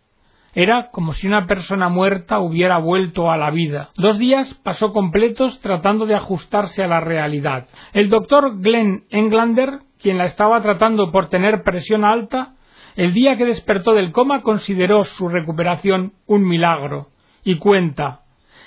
Era 0.53 0.89
como 0.91 1.11
si 1.11 1.27
una 1.27 1.45
persona 1.45 1.89
muerta 1.89 2.39
hubiera 2.39 2.77
vuelto 2.77 3.29
a 3.29 3.35
la 3.35 3.51
vida. 3.51 3.89
Dos 3.97 4.17
días 4.17 4.53
pasó 4.63 4.93
completos 4.93 5.59
tratando 5.59 6.05
de 6.05 6.15
ajustarse 6.15 6.81
a 6.81 6.87
la 6.87 7.01
realidad. 7.01 7.67
El 7.91 8.09
doctor 8.09 8.61
Glenn 8.61 9.03
Englander, 9.09 9.79
quien 10.01 10.17
la 10.17 10.25
estaba 10.25 10.61
tratando 10.61 11.11
por 11.11 11.29
tener 11.29 11.63
presión 11.63 12.05
alta, 12.05 12.53
el 12.95 13.13
día 13.13 13.37
que 13.37 13.45
despertó 13.45 13.93
del 13.93 14.11
coma 14.11 14.41
consideró 14.41 15.03
su 15.03 15.27
recuperación 15.27 16.13
un 16.27 16.47
milagro. 16.47 17.07
Y 17.43 17.57
cuenta 17.57 18.21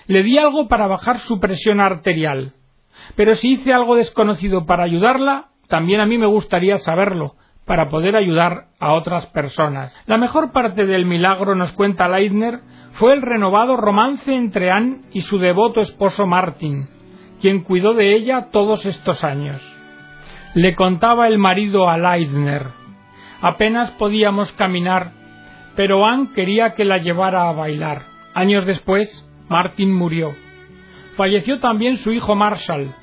le 0.08 0.22
di 0.22 0.38
algo 0.38 0.68
para 0.68 0.86
bajar 0.86 1.20
su 1.20 1.38
presión 1.38 1.80
arterial. 1.80 2.54
Pero 3.14 3.36
si 3.36 3.52
hice 3.52 3.72
algo 3.72 3.94
desconocido 3.94 4.66
para 4.66 4.84
ayudarla, 4.84 5.50
también 5.68 6.00
a 6.00 6.06
mí 6.06 6.18
me 6.18 6.26
gustaría 6.26 6.78
saberlo, 6.78 7.34
para 7.66 7.90
poder 7.90 8.16
ayudar 8.16 8.68
a 8.80 8.94
otras 8.94 9.26
personas. 9.26 9.94
La 10.06 10.16
mejor 10.16 10.50
parte 10.50 10.86
del 10.86 11.04
milagro, 11.04 11.54
nos 11.54 11.72
cuenta 11.72 12.08
Leitner, 12.08 12.60
fue 12.94 13.12
el 13.12 13.22
renovado 13.22 13.76
romance 13.76 14.34
entre 14.34 14.70
Anne 14.70 15.02
y 15.12 15.20
su 15.20 15.38
devoto 15.38 15.82
esposo 15.82 16.26
Martin, 16.26 16.88
quien 17.40 17.62
cuidó 17.62 17.92
de 17.92 18.16
ella 18.16 18.48
todos 18.50 18.86
estos 18.86 19.22
años. 19.24 19.77
Le 20.54 20.74
contaba 20.74 21.28
el 21.28 21.38
marido 21.38 21.88
a 21.88 21.98
Leitner. 21.98 22.68
Apenas 23.40 23.90
podíamos 23.92 24.50
caminar, 24.52 25.12
pero 25.76 26.06
Anne 26.06 26.30
quería 26.34 26.74
que 26.74 26.84
la 26.84 26.98
llevara 26.98 27.48
a 27.48 27.52
bailar. 27.52 28.02
Años 28.34 28.66
después, 28.66 29.24
Martin 29.48 29.94
murió. 29.94 30.34
Falleció 31.16 31.61
también 31.61 31.98
su 31.98 32.12
hijo 32.12 32.34
Marshall, 32.34 32.94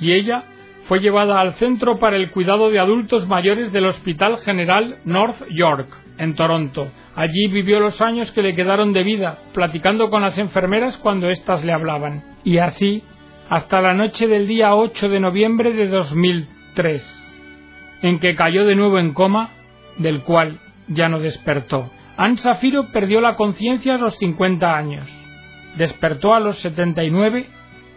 y 0.00 0.12
ella 0.12 0.42
fue 0.88 1.00
llevada 1.00 1.40
al 1.40 1.54
Centro 1.54 1.98
para 1.98 2.16
el 2.16 2.30
Cuidado 2.30 2.70
de 2.70 2.78
Adultos 2.78 3.28
Mayores 3.28 3.72
del 3.72 3.86
Hospital 3.86 4.38
General 4.38 4.98
North 5.04 5.40
York, 5.50 5.88
en 6.16 6.34
Toronto. 6.34 6.88
Allí 7.14 7.46
vivió 7.48 7.78
los 7.78 8.00
años 8.00 8.32
que 8.32 8.42
le 8.42 8.54
quedaron 8.54 8.92
de 8.92 9.02
vida, 9.02 9.38
platicando 9.52 10.08
con 10.10 10.22
las 10.22 10.38
enfermeras 10.38 10.96
cuando 10.98 11.30
éstas 11.30 11.64
le 11.64 11.72
hablaban. 11.72 12.22
Y 12.42 12.58
así, 12.58 13.02
hasta 13.50 13.82
la 13.82 13.94
noche 13.94 14.26
del 14.26 14.46
día 14.46 14.74
8 14.74 15.08
de 15.08 15.20
noviembre 15.20 15.72
de 15.72 15.88
2003, 16.82 17.24
en 18.02 18.18
que 18.20 18.34
cayó 18.34 18.64
de 18.64 18.74
nuevo 18.74 18.98
en 18.98 19.12
coma, 19.12 19.50
del 19.98 20.22
cual 20.22 20.58
ya 20.88 21.08
no 21.08 21.18
despertó. 21.18 21.90
Anne 22.16 22.38
Safiro 22.38 22.88
perdió 22.92 23.20
la 23.20 23.36
conciencia 23.36 23.94
a 23.94 23.98
los 23.98 24.16
50 24.18 24.76
años 24.76 25.18
despertó 25.78 26.34
a 26.34 26.40
los 26.40 26.58
79 26.58 27.46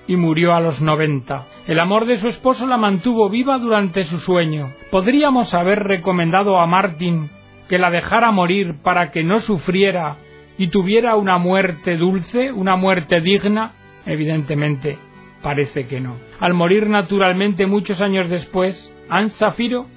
y 0.08 0.16
murió 0.16 0.54
a 0.54 0.62
los 0.62 0.82
90. 0.82 1.46
El 1.68 1.80
amor 1.80 2.06
de 2.06 2.20
su 2.20 2.28
esposo 2.28 2.66
la 2.68 2.78
mantuvo 2.78 3.30
viva 3.30 3.58
durante 3.58 4.04
su 4.04 4.18
sueño. 4.20 4.70
¿Podríamos 4.90 5.54
haber 5.54 5.80
recomendado 5.80 6.60
a 6.60 6.68
Martin 6.68 7.30
que 7.68 7.80
la 7.80 7.90
dejara 7.90 8.32
morir 8.32 8.76
para 8.84 9.12
que 9.12 9.24
no 9.24 9.40
sufriera 9.40 10.18
y 10.58 10.68
tuviera 10.68 11.16
una 11.16 11.38
muerte 11.38 11.98
dulce, 11.98 12.52
una 12.52 12.76
muerte 12.76 13.22
digna? 13.22 13.74
Evidentemente, 14.06 14.98
parece 15.42 15.88
que 15.88 16.00
no. 16.00 16.18
Al 16.40 16.54
morir 16.54 16.88
naturalmente 16.88 17.66
muchos 17.66 18.02
años 18.02 18.30
después, 18.30 18.94
Anne 19.10 19.30
Safiro, 19.30 19.88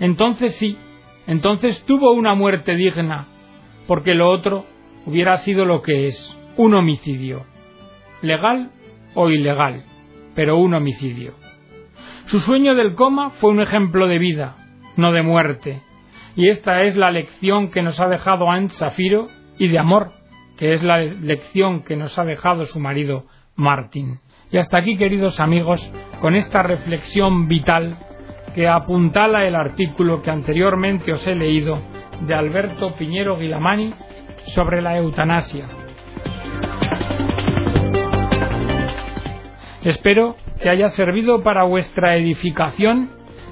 entonces 0.00 0.54
sí, 0.56 0.76
entonces 1.26 1.82
tuvo 1.84 2.12
una 2.12 2.34
muerte 2.34 2.74
digna, 2.74 3.26
porque 3.86 4.14
lo 4.14 4.30
otro 4.30 4.66
hubiera 5.06 5.36
sido 5.38 5.64
lo 5.64 5.82
que 5.82 6.08
es, 6.08 6.36
un 6.56 6.74
homicidio, 6.74 7.44
legal 8.22 8.70
o 9.14 9.30
ilegal, 9.30 9.84
pero 10.34 10.56
un 10.58 10.74
homicidio. 10.74 11.34
Su 12.26 12.40
sueño 12.40 12.74
del 12.74 12.94
coma 12.94 13.30
fue 13.30 13.50
un 13.50 13.60
ejemplo 13.60 14.06
de 14.08 14.18
vida, 14.18 14.56
no 14.96 15.12
de 15.12 15.22
muerte, 15.22 15.82
y 16.36 16.48
esta 16.48 16.82
es 16.82 16.96
la 16.96 17.10
lección 17.10 17.70
que 17.70 17.82
nos 17.82 18.00
ha 18.00 18.08
dejado 18.08 18.50
Anne 18.50 18.70
Safiro 18.70 19.28
y 19.58 19.68
de 19.68 19.78
amor, 19.78 20.12
que 20.56 20.72
es 20.72 20.82
la 20.82 20.98
lección 20.98 21.82
que 21.82 21.96
nos 21.96 22.18
ha 22.18 22.24
dejado 22.24 22.64
su 22.64 22.80
marido 22.80 23.26
Martin. 23.56 24.18
Y 24.54 24.56
hasta 24.56 24.78
aquí, 24.78 24.96
queridos 24.96 25.40
amigos, 25.40 25.82
con 26.20 26.36
esta 26.36 26.62
reflexión 26.62 27.48
vital 27.48 27.98
que 28.54 28.68
apuntala 28.68 29.48
el 29.48 29.56
artículo 29.56 30.22
que 30.22 30.30
anteriormente 30.30 31.12
os 31.12 31.26
he 31.26 31.34
leído 31.34 31.80
de 32.20 32.34
Alberto 32.34 32.94
Piñero 32.94 33.36
Guilamani 33.36 33.92
sobre 34.54 34.80
la 34.80 34.96
eutanasia, 34.96 35.66
Espero 39.82 40.36
que 40.62 40.70
haya 40.70 40.86
servido 40.90 41.42
para 41.42 41.64
vuestra 41.64 42.14
edificación 42.14 43.10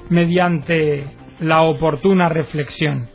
mediante 0.09 1.05
la 1.41 1.63
oportuna 1.63 2.29
reflexión. 2.29 3.09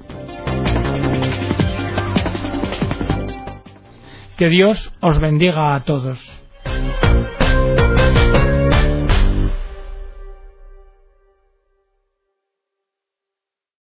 Que 4.37 4.49
Dios 4.51 4.95
os 5.01 5.19
bendiga 5.19 5.75
a 5.75 5.85
todos. 5.85 6.38